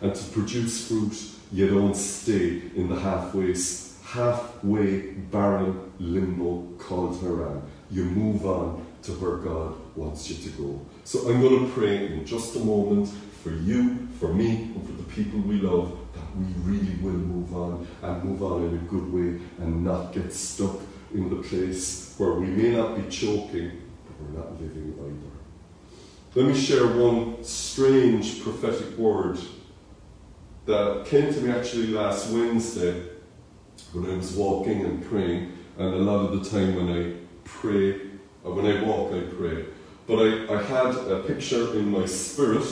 And 0.00 0.14
to 0.14 0.24
produce 0.30 0.88
fruit, 0.88 1.16
you 1.52 1.68
don't 1.68 1.94
stay 1.94 2.62
in 2.74 2.88
the 2.88 2.98
halfway, 2.98 3.54
halfway 4.02 5.12
barren 5.12 5.92
limbo 5.98 6.62
called 6.78 7.20
Haran. 7.20 7.62
You 7.90 8.04
move 8.04 8.46
on 8.46 8.86
to 9.02 9.12
where 9.12 9.36
God 9.36 9.74
wants 9.94 10.30
you 10.30 10.36
to 10.36 10.56
go. 10.56 10.80
So 11.04 11.30
I'm 11.30 11.40
going 11.40 11.66
to 11.66 11.72
pray 11.72 12.06
in 12.06 12.24
just 12.24 12.56
a 12.56 12.60
moment 12.60 13.08
for 13.42 13.50
you, 13.50 14.08
for 14.18 14.32
me, 14.32 14.72
and 14.74 14.86
for 14.86 14.92
the 14.92 15.02
people 15.02 15.40
we 15.40 15.56
love 15.56 15.96
that 16.14 16.36
we 16.36 16.46
really 16.62 16.94
will 17.02 17.12
move 17.12 17.54
on 17.54 17.86
and 18.02 18.24
move 18.24 18.42
on 18.42 18.64
in 18.64 18.74
a 18.74 18.90
good 18.90 19.12
way 19.12 19.40
and 19.58 19.84
not 19.84 20.12
get 20.14 20.32
stuck 20.32 20.80
in 21.12 21.28
the 21.28 21.42
place 21.42 22.14
where 22.16 22.32
we 22.32 22.46
may 22.46 22.70
not 22.70 22.96
be 22.96 23.02
choking, 23.10 23.82
but 24.06 24.20
we're 24.20 24.38
not 24.38 24.60
living 24.60 24.94
either. 24.98 25.33
Let 26.36 26.46
me 26.46 26.54
share 26.54 26.88
one 26.88 27.44
strange 27.44 28.42
prophetic 28.42 28.98
word 28.98 29.38
that 30.66 31.06
came 31.06 31.32
to 31.32 31.40
me 31.40 31.52
actually 31.52 31.86
last 31.86 32.32
Wednesday 32.32 33.04
when 33.92 34.10
I 34.10 34.16
was 34.16 34.32
walking 34.34 34.84
and 34.84 35.04
praying, 35.04 35.52
and 35.78 35.94
a 35.94 35.98
lot 35.98 36.24
of 36.26 36.42
the 36.42 36.50
time 36.50 36.74
when 36.74 36.88
I 36.90 37.14
pray, 37.44 38.00
or 38.42 38.52
when 38.52 38.66
I 38.66 38.82
walk, 38.82 39.12
I 39.12 39.20
pray. 39.20 39.66
But 40.08 40.18
I, 40.18 40.52
I 40.52 40.60
had 40.60 40.96
a 41.08 41.22
picture 41.24 41.78
in 41.78 41.92
my 41.92 42.04
spirit 42.04 42.66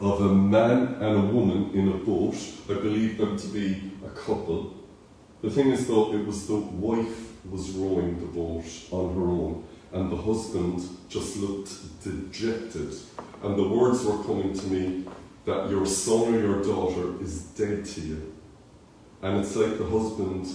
of 0.00 0.22
a 0.22 0.34
man 0.34 0.94
and 1.00 1.16
a 1.16 1.32
woman 1.34 1.70
in 1.74 1.88
a 1.88 1.98
boat. 1.98 2.36
I 2.64 2.80
believe 2.80 3.18
them 3.18 3.36
to 3.36 3.46
be 3.48 3.92
a 4.06 4.08
couple. 4.08 4.72
The 5.42 5.50
thing 5.50 5.70
is, 5.70 5.86
though, 5.86 6.14
it 6.14 6.24
was 6.24 6.46
the 6.46 6.56
wife 6.56 7.44
was 7.50 7.72
rowing 7.72 8.18
the 8.20 8.26
boat 8.26 8.64
on 8.90 9.14
her 9.14 9.20
own, 9.20 9.64
and 9.92 10.10
the 10.10 10.16
husband 10.16 10.88
just 11.08 11.36
looked 11.36 12.02
dejected. 12.02 12.94
And 13.42 13.56
the 13.56 13.68
words 13.68 14.04
were 14.04 14.22
coming 14.24 14.52
to 14.54 14.66
me 14.66 15.04
that 15.44 15.68
your 15.68 15.86
son 15.86 16.34
or 16.34 16.40
your 16.40 16.62
daughter 16.62 17.20
is 17.20 17.42
dead 17.42 17.84
to 17.84 18.00
you. 18.00 18.34
And 19.22 19.40
it's 19.40 19.56
like 19.56 19.78
the 19.78 19.86
husband 19.86 20.48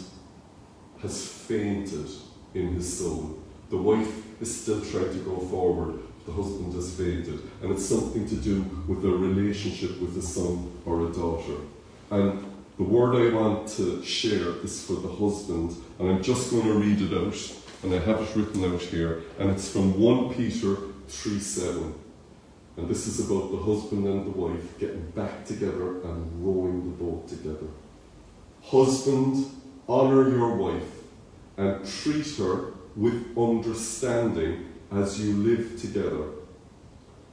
has 1.02 1.28
fainted 1.28 2.10
in 2.54 2.74
his 2.74 3.00
soul. 3.00 3.38
The 3.70 3.78
wife 3.78 4.42
is 4.42 4.62
still 4.62 4.82
trying 4.82 5.12
to 5.12 5.20
go 5.20 5.38
forward, 5.38 6.00
the 6.26 6.32
husband 6.32 6.74
has 6.74 6.96
fainted. 6.96 7.40
And 7.62 7.72
it's 7.72 7.86
something 7.86 8.28
to 8.28 8.36
do 8.36 8.62
with 8.88 9.04
a 9.06 9.10
relationship 9.10 10.00
with 10.02 10.18
a 10.18 10.22
son 10.22 10.72
or 10.86 11.08
a 11.08 11.14
daughter. 11.14 11.58
And 12.10 12.46
the 12.78 12.84
word 12.84 13.16
I 13.16 13.36
want 13.36 13.68
to 13.70 14.04
share 14.04 14.52
is 14.64 14.86
for 14.86 14.94
the 14.94 15.10
husband, 15.10 15.76
and 16.00 16.10
I'm 16.10 16.24
just 16.24 16.52
going 16.52 16.64
to 16.64 16.74
read 16.74 17.02
it 17.02 17.18
out, 17.18 17.36
and 17.84 17.94
I 17.94 18.00
have 18.00 18.22
it 18.22 18.36
written 18.36 18.64
out 18.66 18.82
here, 18.82 19.24
and 19.40 19.52
it's 19.52 19.70
from 19.70 20.00
1 20.00 20.34
Peter 20.34 20.78
3 21.08 21.40
7. 21.40 21.94
And 22.78 22.88
this 22.88 23.08
is 23.08 23.20
about 23.20 23.52
the 23.52 23.58
husband 23.58 24.06
and 24.06 24.26
the 24.26 24.38
wife 24.38 24.78
getting 24.80 25.10
back 25.12 25.46
together 25.46 26.02
and 26.02 26.46
rowing 26.46 26.84
the 26.84 27.04
boat 27.04 27.28
together. 27.28 27.68
Husband, 28.62 29.46
honour 29.90 30.30
your 30.30 30.56
wife 30.56 30.98
and 31.58 31.86
treat 31.88 32.28
her 32.38 32.74
with 32.96 33.36
understanding 33.38 34.74
as 34.92 35.20
you 35.20 35.36
live 35.38 35.80
together. 35.80 36.26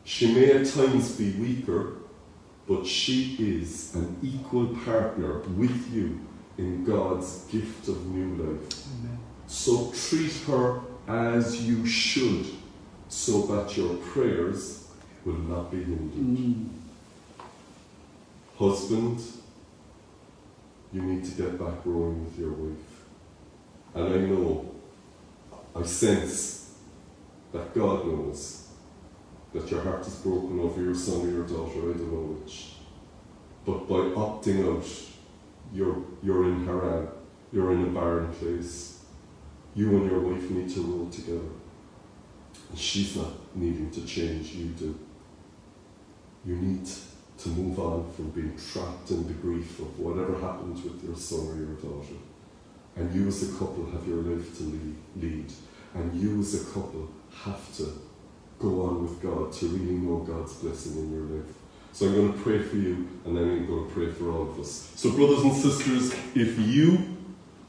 She 0.04 0.32
may 0.34 0.52
at 0.52 0.66
times 0.66 1.12
be 1.12 1.32
weaker, 1.32 1.94
but 2.66 2.86
she 2.86 3.36
is 3.38 3.94
an 3.94 4.16
equal 4.22 4.68
partner 4.84 5.40
with 5.40 5.92
you 5.92 6.20
in 6.56 6.84
God's 6.84 7.44
gift 7.50 7.88
of 7.88 8.06
new 8.06 8.42
life. 8.42 8.86
Amen. 9.00 9.18
So 9.46 9.92
treat 9.92 10.32
her 10.46 10.80
as 11.06 11.62
you 11.62 11.86
should, 11.86 12.46
so 13.08 13.42
that 13.42 13.76
your 13.76 13.96
prayers 13.96 14.88
will 15.24 15.34
not 15.34 15.70
be 15.70 15.78
hindered. 15.78 16.12
Mm. 16.12 16.68
Husband, 18.58 19.20
you 20.92 21.02
need 21.02 21.24
to 21.24 21.30
get 21.32 21.58
back 21.58 21.84
rowing 21.84 22.24
with 22.24 22.38
your 22.38 22.52
wife. 22.52 23.04
And 23.94 24.14
I 24.14 24.16
know, 24.18 24.70
I 25.74 25.82
sense 25.82 26.74
that 27.52 27.74
God 27.74 28.06
knows 28.06 28.68
that 29.52 29.70
your 29.70 29.82
heart 29.82 30.06
is 30.06 30.14
broken 30.16 30.58
over 30.60 30.82
your 30.82 30.94
son 30.94 31.26
or 31.26 31.30
your 31.30 31.46
daughter, 31.46 31.78
I 31.78 31.98
don't 31.98 32.12
know 32.12 32.36
which. 32.38 32.74
But 33.64 33.88
by 33.88 33.94
opting 33.94 34.66
out, 34.68 34.86
you're, 35.72 35.96
you're 36.22 36.44
in 36.44 36.66
Haran, 36.66 37.08
you're 37.52 37.72
in 37.72 37.82
a 37.82 37.86
barren 37.86 38.32
place. 38.32 38.93
You 39.74 39.90
and 39.96 40.10
your 40.10 40.20
wife 40.20 40.50
need 40.50 40.70
to 40.70 40.80
roll 40.82 41.10
together. 41.10 41.40
And 42.70 42.78
she's 42.78 43.16
not 43.16 43.32
needing 43.54 43.90
to 43.90 44.04
change, 44.06 44.52
you 44.52 44.66
do. 44.66 44.98
You 46.46 46.56
need 46.56 46.88
to 47.38 47.48
move 47.48 47.78
on 47.80 48.12
from 48.12 48.30
being 48.30 48.56
trapped 48.56 49.10
in 49.10 49.26
the 49.26 49.32
grief 49.34 49.80
of 49.80 49.98
whatever 49.98 50.38
happened 50.38 50.82
with 50.84 51.02
your 51.02 51.16
son 51.16 51.48
or 51.48 51.56
your 51.56 51.74
daughter. 51.74 52.14
And 52.96 53.12
you 53.12 53.26
as 53.26 53.42
a 53.42 53.52
couple 53.58 53.90
have 53.90 54.06
your 54.06 54.18
life 54.18 54.56
to 54.58 54.62
lead. 55.16 55.52
And 55.94 56.14
you 56.20 56.40
as 56.40 56.54
a 56.54 56.72
couple 56.72 57.08
have 57.42 57.76
to 57.76 57.88
go 58.58 58.82
on 58.82 59.02
with 59.02 59.20
God 59.20 59.52
to 59.52 59.66
really 59.66 59.94
know 59.94 60.18
God's 60.18 60.54
blessing 60.54 60.96
in 60.98 61.12
your 61.12 61.38
life. 61.38 61.54
So 61.92 62.06
I'm 62.06 62.14
going 62.14 62.32
to 62.32 62.38
pray 62.40 62.58
for 62.60 62.76
you, 62.76 63.08
and 63.24 63.36
then 63.36 63.44
I'm 63.44 63.66
going 63.66 63.86
to 63.86 63.94
pray 63.94 64.10
for 64.10 64.30
all 64.30 64.50
of 64.50 64.58
us. 64.58 64.90
So, 64.96 65.12
brothers 65.12 65.42
and 65.42 65.52
sisters, 65.52 66.12
if 66.34 66.58
you 66.58 67.16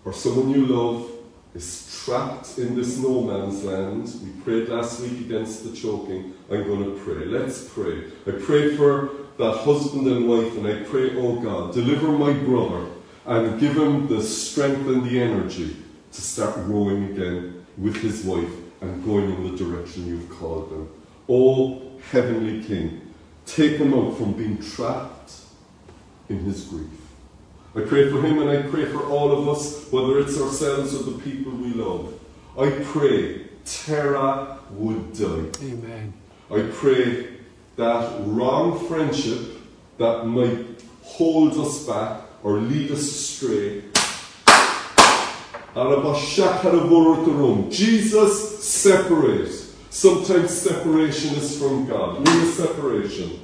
or 0.04 0.14
someone 0.14 0.50
you 0.50 0.66
love 0.66 1.12
is 1.56 2.04
trapped 2.04 2.58
in 2.58 2.76
this 2.76 2.98
no 2.98 3.22
man's 3.22 3.64
land, 3.64 4.14
we 4.24 4.30
prayed 4.44 4.70
last 4.70 5.00
week 5.00 5.22
against 5.22 5.64
the 5.64 5.76
choking, 5.76 6.34
I'm 6.52 6.66
going 6.66 6.84
to 6.84 7.00
pray. 7.04 7.26
Let's 7.26 7.70
pray. 7.70 8.12
I 8.28 8.32
pray 8.32 8.76
for 8.76 9.12
that 9.38 9.58
husband 9.60 10.06
and 10.08 10.28
wife, 10.28 10.56
and 10.58 10.68
I 10.68 10.84
pray, 10.84 11.16
oh 11.18 11.40
God, 11.40 11.74
deliver 11.74 12.12
my 12.12 12.34
brother 12.34 12.88
and 13.26 13.60
give 13.60 13.78
him 13.78 14.08
the 14.08 14.22
strength 14.22 14.88
and 14.88 15.04
the 15.06 15.20
energy 15.20 15.78
to 16.12 16.22
start 16.22 16.56
rowing 16.58 17.12
again 17.12 17.66
with 17.78 17.96
his 17.98 18.24
wife 18.24 18.52
and 18.82 19.04
going 19.04 19.34
in 19.34 19.44
the 19.52 19.58
direction 19.58 20.06
you've 20.06 20.30
called 20.30 20.70
them. 20.70 20.90
Oh, 21.28 21.82
Heavenly 22.12 22.64
King, 22.64 23.14
take 23.46 23.78
him 23.78 23.94
out 23.94 24.18
from 24.18 24.34
being 24.34 24.62
trapped 24.62 25.34
in 26.30 26.40
his 26.40 26.66
grief. 26.66 27.05
I 27.76 27.82
pray 27.82 28.10
for 28.10 28.22
him 28.22 28.42
and 28.42 28.50
I 28.50 28.62
pray 28.70 28.86
for 28.86 29.04
all 29.08 29.32
of 29.34 29.50
us, 29.50 29.92
whether 29.92 30.20
it's 30.20 30.40
ourselves 30.40 30.96
or 30.96 31.12
the 31.12 31.20
people 31.20 31.52
we 31.52 31.74
love. 31.74 32.14
I 32.58 32.70
pray 32.86 33.48
Terah 33.66 34.60
would 34.72 35.14
die. 35.14 35.50
Amen. 35.62 36.14
I 36.50 36.70
pray 36.74 37.36
that 37.76 38.22
wrong 38.22 38.88
friendship 38.88 39.58
that 39.98 40.26
might 40.26 40.84
hold 41.04 41.58
us 41.58 41.86
back 41.86 42.22
or 42.44 42.60
lead 42.60 42.92
us 42.92 43.02
astray. 43.02 43.84
Jesus, 47.70 48.64
separate. 48.64 49.52
Sometimes 49.90 50.52
separation 50.52 51.36
is 51.36 51.60
from 51.60 51.86
God. 51.88 52.26
Real 52.26 52.52
separation. 52.52 53.40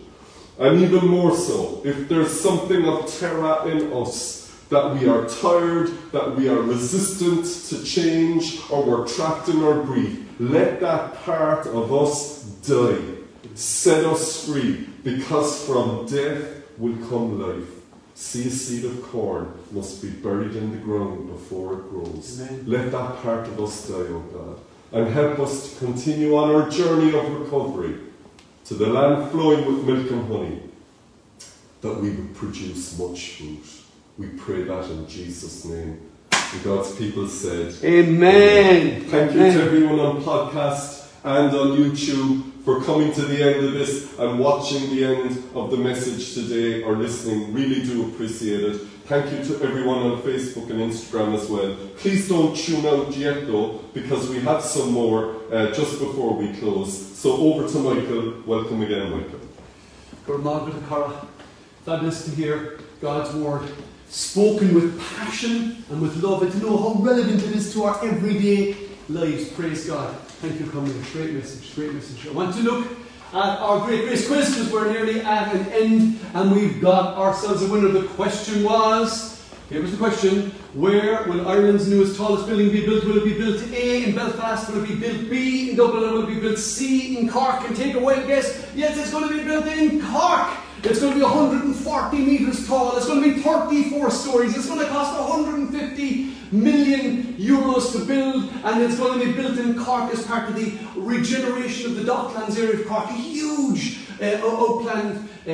And 0.62 0.80
even 0.80 1.08
more 1.08 1.36
so, 1.36 1.82
if 1.84 2.08
there's 2.08 2.40
something 2.40 2.86
of 2.86 3.12
Terah 3.12 3.66
in 3.66 3.92
us 3.92 4.48
that 4.70 4.94
we 4.94 5.08
are 5.08 5.28
tired, 5.28 5.90
that 6.12 6.36
we 6.36 6.50
are 6.50 6.62
resistant 6.62 7.46
to 7.70 7.84
change, 7.84 8.62
or 8.70 8.84
we're 8.84 9.08
trapped 9.08 9.50
in 9.50 9.64
our 9.64 9.82
grief, 9.82 10.20
let 10.40 10.80
that 10.80 11.16
part 11.26 11.66
of 11.66 11.92
us 11.92 12.44
die. 12.62 13.02
Set 13.56 14.06
us 14.06 14.46
free, 14.46 14.88
because 15.04 15.66
from 15.66 16.06
death 16.06 16.62
will 16.78 16.96
come 17.10 17.42
life. 17.42 17.68
See, 18.14 18.48
a 18.48 18.52
seed 18.52 18.86
of 18.86 19.02
corn 19.02 19.52
must 19.72 20.00
be 20.00 20.12
buried 20.12 20.56
in 20.56 20.74
the 20.74 20.78
ground 20.78 21.28
before 21.28 21.74
it 21.74 21.90
grows. 21.90 22.40
Amen. 22.40 22.66
Let 22.68 22.92
that 22.92 23.24
part 23.24 23.48
of 23.48 23.60
us 23.60 23.88
die, 23.88 23.96
O 23.96 24.20
God, 24.32 24.60
and 24.92 25.12
help 25.12 25.40
us 25.40 25.72
to 25.74 25.86
continue 25.86 26.38
on 26.38 26.54
our 26.54 26.70
journey 26.70 27.18
of 27.18 27.42
recovery 27.42 28.11
to 28.72 28.78
the 28.78 28.88
land 28.88 29.30
flowing 29.32 29.66
with 29.66 29.86
milk 29.86 30.10
and 30.12 30.32
honey, 30.32 30.62
that 31.82 31.94
we 32.00 32.10
would 32.12 32.34
produce 32.34 32.98
much 32.98 33.32
fruit. 33.32 33.66
We 34.18 34.28
pray 34.28 34.64
that 34.64 34.90
in 34.90 35.06
Jesus' 35.10 35.66
name. 35.66 36.00
And 36.32 36.64
God's 36.64 36.96
people 36.96 37.28
said, 37.28 37.76
Amen. 37.84 39.02
Thank 39.10 39.34
you 39.34 39.40
to 39.40 39.62
everyone 39.62 40.00
on 40.00 40.22
podcast 40.24 41.10
and 41.26 41.54
on 41.54 41.78
YouTube 41.80 42.64
for 42.64 42.82
coming 42.82 43.12
to 43.12 43.24
the 43.24 43.44
end 43.44 43.66
of 43.66 43.74
this 43.74 44.18
and 44.18 44.40
watching 44.40 44.96
the 44.96 45.04
end 45.04 45.44
of 45.54 45.70
the 45.70 45.78
message 45.78 46.34
today 46.34 46.82
or 46.84 46.96
listening. 46.96 47.54
Really 47.54 47.84
do 47.84 48.08
appreciate 48.08 48.64
it. 48.64 48.82
Thank 49.06 49.32
you 49.32 49.44
to 49.44 49.64
everyone 49.64 50.00
on 50.00 50.22
Facebook 50.22 50.70
and 50.70 50.80
Instagram 50.80 51.36
as 51.36 51.50
well. 51.50 51.76
Please 51.98 52.30
don't 52.30 52.56
tune 52.56 52.86
out 52.86 53.16
yet 53.18 53.46
though, 53.48 53.80
because 53.94 54.30
we 54.30 54.40
have 54.40 54.64
some 54.64 54.92
more 54.92 55.36
uh, 55.52 55.72
just 55.72 56.00
before 56.00 56.34
we 56.34 56.54
close. 56.54 57.18
So 57.18 57.36
over 57.38 57.68
to 57.68 57.78
Michael. 57.80 58.42
Welcome 58.46 58.82
again, 58.82 59.12
Michael. 59.12 59.40
Good 60.26 60.42
Margaret 60.42 60.88
Cara. 60.88 61.28
Fabulous 61.84 62.26
to 62.26 62.32
hear 62.32 62.80
God's 63.02 63.34
word 63.36 63.70
spoken 64.08 64.74
with 64.74 65.00
passion 65.16 65.84
and 65.90 66.02
with 66.02 66.22
love 66.22 66.44
and 66.44 66.52
to 66.52 66.58
know 66.60 66.78
how 66.78 67.02
relevant 67.02 67.42
it 67.44 67.56
is 67.56 67.74
to 67.74 67.84
our 67.84 68.06
everyday 68.06 68.76
lives. 69.10 69.50
Praise 69.50 69.88
God. 69.88 70.16
Thank 70.42 70.60
you, 70.60 70.68
coming. 70.68 70.94
Great 71.14 71.34
message, 71.34 71.76
great 71.76 71.94
message. 71.94 72.28
I 72.28 72.32
want 72.32 72.56
to 72.56 72.62
look 72.62 73.01
at 73.34 73.60
our 73.60 73.86
Great 73.86 74.06
Grace 74.06 74.28
quiz 74.28 74.50
because 74.50 74.72
we're 74.72 74.92
nearly 74.92 75.22
at 75.22 75.56
an 75.56 75.66
end 75.68 76.20
and 76.34 76.52
we've 76.54 76.82
got 76.82 77.18
ourselves 77.18 77.64
a 77.64 77.72
winner. 77.72 77.88
The 77.88 78.08
question 78.10 78.64
was 78.64 79.32
here 79.70 79.82
was 79.82 79.92
the 79.92 79.98
question 79.98 80.52
Where 80.74 81.24
will 81.30 81.48
Ireland's 81.48 81.88
newest 81.88 82.18
tallest 82.18 82.46
building 82.46 82.72
be 82.72 82.86
built? 82.86 83.06
Will 83.06 83.20
it 83.20 83.24
be 83.24 83.38
built 83.38 83.62
A 83.72 84.04
in 84.04 84.14
Belfast? 84.14 84.70
Will 84.70 84.84
it 84.84 84.90
be 84.90 84.96
built 84.96 85.30
B 85.30 85.70
in 85.70 85.78
Dublin? 85.78 86.04
Or 86.04 86.14
will 86.14 86.24
it 86.24 86.28
be 86.28 86.40
built 86.42 86.58
C 86.58 87.18
in 87.18 87.30
Cork? 87.30 87.62
And 87.62 87.74
take 87.74 87.96
a 87.96 88.00
wild 88.00 88.28
guess. 88.28 88.70
Yes, 88.76 88.98
it's 88.98 89.12
going 89.12 89.30
to 89.30 89.38
be 89.38 89.44
built 89.46 89.66
in 89.68 90.02
Cork. 90.02 90.52
It's 90.84 91.00
going 91.00 91.14
to 91.14 91.20
be 91.20 91.24
140 91.24 92.18
metres 92.18 92.68
tall. 92.68 92.98
It's 92.98 93.06
going 93.06 93.24
to 93.24 93.34
be 93.34 93.42
34 93.42 94.12
stories. 94.12 94.58
It's 94.58 94.68
going 94.68 94.80
to 94.80 94.88
cost 94.88 95.18
150 95.18 96.21
million 96.52 97.36
euros 97.38 97.92
to 97.94 98.06
build, 98.06 98.52
and 98.64 98.82
it's 98.82 98.98
going 98.98 99.20
to 99.20 99.26
be 99.26 99.32
built 99.34 99.58
in 99.58 99.78
Cork 99.78 100.12
as 100.14 100.26
part 100.26 100.50
of 100.50 100.56
the 100.56 100.78
regeneration 100.96 101.92
of 101.92 101.98
the 101.98 102.04
Docklands 102.04 102.58
area 102.58 102.80
of 102.80 102.88
Cork. 102.88 103.10
A 103.10 103.14
huge 103.14 104.00
uh, 104.22 104.26
uh, 104.26 105.54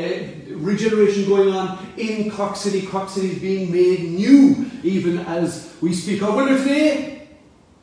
regeneration 0.55 1.25
going 1.25 1.53
on 1.53 1.77
in 1.97 2.29
Cork 2.31 2.55
City. 2.55 2.85
Cork 2.85 3.09
City 3.09 3.31
is 3.31 3.39
being 3.39 3.71
made 3.71 4.03
new 4.03 4.69
even 4.83 5.19
as 5.19 5.75
we 5.81 5.93
speak. 5.93 6.21
Our 6.21 6.35
winner 6.35 6.57
today, 6.57 7.27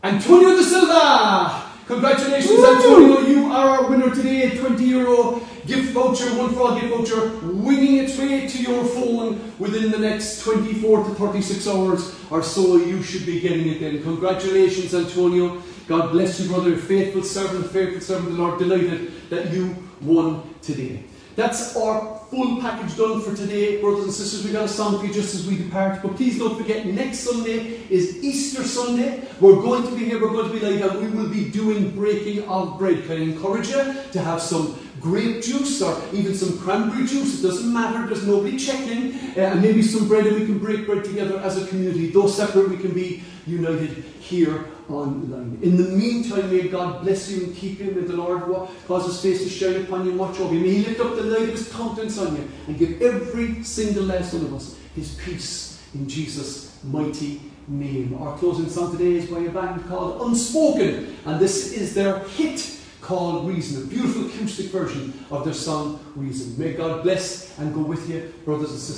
Antonio 0.03 0.57
de 0.57 0.63
Silva. 0.63 1.64
Congratulations, 1.87 2.65
Antonio. 2.65 3.21
You 3.21 3.53
are 3.53 3.69
our 3.79 3.91
winner 3.91 4.15
today. 4.15 4.51
A 4.51 4.59
20 4.59 4.85
euro 4.85 5.41
gift 5.67 5.93
voucher, 5.93 6.27
one 6.39 6.55
for 6.55 6.61
all 6.61 6.81
gift 6.81 6.95
voucher, 6.95 7.29
winging 7.47 7.99
its 7.99 8.19
way 8.19 8.49
to 8.49 8.63
your 8.63 8.85
phone 8.87 9.53
within 9.59 9.91
the 9.91 9.99
next 9.99 10.43
24 10.43 11.05
to 11.05 11.15
36 11.15 11.69
hours 11.69 12.15
or 12.31 12.43
so. 12.43 12.77
You 12.77 13.03
should 13.03 13.27
be 13.27 13.39
getting 13.39 13.69
it 13.69 13.81
then. 13.81 14.03
Congratulations, 14.03 14.95
Antonio. 14.95 15.63
God 15.87 16.13
bless 16.13 16.41
you, 16.41 16.49
brother. 16.49 16.75
Faithful 16.77 17.23
servant, 17.23 17.71
faithful 17.71 18.01
servant 18.01 18.31
of 18.31 18.37
the 18.37 18.43
Lord. 18.43 18.59
Delighted 18.59 19.29
that 19.29 19.53
you 19.53 19.77
won 20.01 20.55
today. 20.63 21.05
That's 21.37 21.77
our 21.77 22.14
full 22.35 22.61
package 22.61 22.97
done 22.97 23.21
for 23.21 23.35
today, 23.35 23.81
brothers 23.81 24.05
and 24.05 24.13
sisters. 24.13 24.45
We 24.45 24.53
got 24.53 24.65
a 24.65 24.69
song 24.69 24.99
for 24.99 25.07
you 25.07 25.13
just 25.13 25.35
as 25.35 25.47
we 25.47 25.57
depart. 25.57 26.03
But 26.03 26.17
please 26.17 26.39
don't 26.39 26.57
forget, 26.57 26.85
next 26.87 27.21
Sunday 27.21 27.81
is 27.89 28.23
Easter 28.25 28.65
Sunday. 28.65 29.23
We're 29.41 29.63
going 29.63 29.85
to 29.85 29.95
be 29.95 30.05
here, 30.07 30.21
we're 30.21 30.33
going 30.33 30.51
to 30.51 30.59
be 30.59 30.61
live, 30.61 30.91
and 30.91 31.01
we 31.01 31.17
will 31.17 31.29
be 31.29 31.51
doing 31.51 31.91
breaking 31.91 32.49
of 32.49 32.79
bread. 32.79 33.05
Can 33.05 33.13
I 33.13 33.21
encourage 33.23 33.69
you 33.69 33.95
to 34.13 34.21
have 34.21 34.41
some 34.41 34.79
grape 35.01 35.43
juice 35.45 35.81
or 35.81 36.01
even 36.13 36.35
some 36.35 36.59
cranberry 36.59 37.07
juice? 37.07 37.39
It 37.39 37.47
doesn't 37.47 37.73
matter, 37.73 38.07
there's 38.07 38.27
nobody 38.27 38.59
checking. 38.59 39.15
Uh, 39.37 39.53
and 39.53 39.63
maybe 39.63 39.83
some 39.83 40.09
bread, 40.09 40.27
and 40.27 40.37
we 40.37 40.47
can 40.47 40.59
break 40.59 40.87
bread 40.87 41.05
together 41.05 41.39
as 41.39 41.63
a 41.63 41.67
community. 41.69 42.09
Though 42.11 42.27
separate, 42.27 42.69
we 42.69 42.79
can 42.79 42.93
be 42.93 43.23
united 43.47 43.91
here 44.21 44.67
In 44.89 45.77
the 45.77 45.89
meantime, 45.97 46.51
may 46.51 46.69
God 46.69 47.03
bless 47.03 47.31
you 47.31 47.45
and 47.45 47.57
keep 47.57 47.81
you. 47.81 47.91
May 47.93 48.03
the 48.03 48.17
Lord 48.17 48.43
cause 48.87 49.07
his 49.07 49.21
face 49.21 49.43
to 49.43 49.49
shine 49.49 49.83
upon 49.85 50.05
you 50.05 50.13
watch 50.13 50.39
over 50.41 50.55
you. 50.55 50.61
May 50.61 50.71
he 50.75 50.85
lift 50.85 51.01
up 51.01 51.17
the 51.17 51.23
light 51.23 51.49
of 51.49 51.51
his 51.51 51.73
countenance 51.73 52.19
on 52.19 52.37
you 52.37 52.49
and 52.67 52.79
give 52.79 53.01
every 53.01 53.63
single 53.65 54.05
last 54.05 54.35
one 54.35 54.45
of 54.45 54.55
us 54.55 54.79
his 54.95 55.15
peace 55.15 55.83
in 55.95 56.09
Jesus' 56.09 56.79
mighty 56.85 57.41
name. 57.67 58.15
Our 58.21 58.37
closing 58.37 58.69
song 58.69 58.93
today 58.97 59.17
is 59.17 59.31
by 59.31 59.39
a 59.41 59.51
band 59.51 59.87
called 59.89 60.21
Unspoken, 60.29 61.17
and 61.25 61.41
this 61.41 61.73
is 61.73 61.95
their 61.95 62.19
hit 62.21 62.79
called 63.01 63.49
Reason, 63.49 63.83
a 63.83 63.87
beautiful 63.87 64.27
acoustic 64.27 64.67
version 64.67 65.13
of 65.31 65.45
their 65.45 65.55
song 65.55 65.99
Reason. 66.15 66.59
May 66.59 66.75
God 66.75 67.03
bless 67.03 67.59
and 67.59 67.73
go 67.75 67.81
with 67.81 68.09
you, 68.09 68.33
brothers 68.45 68.71
and 68.71 68.79
sisters. 68.79 68.93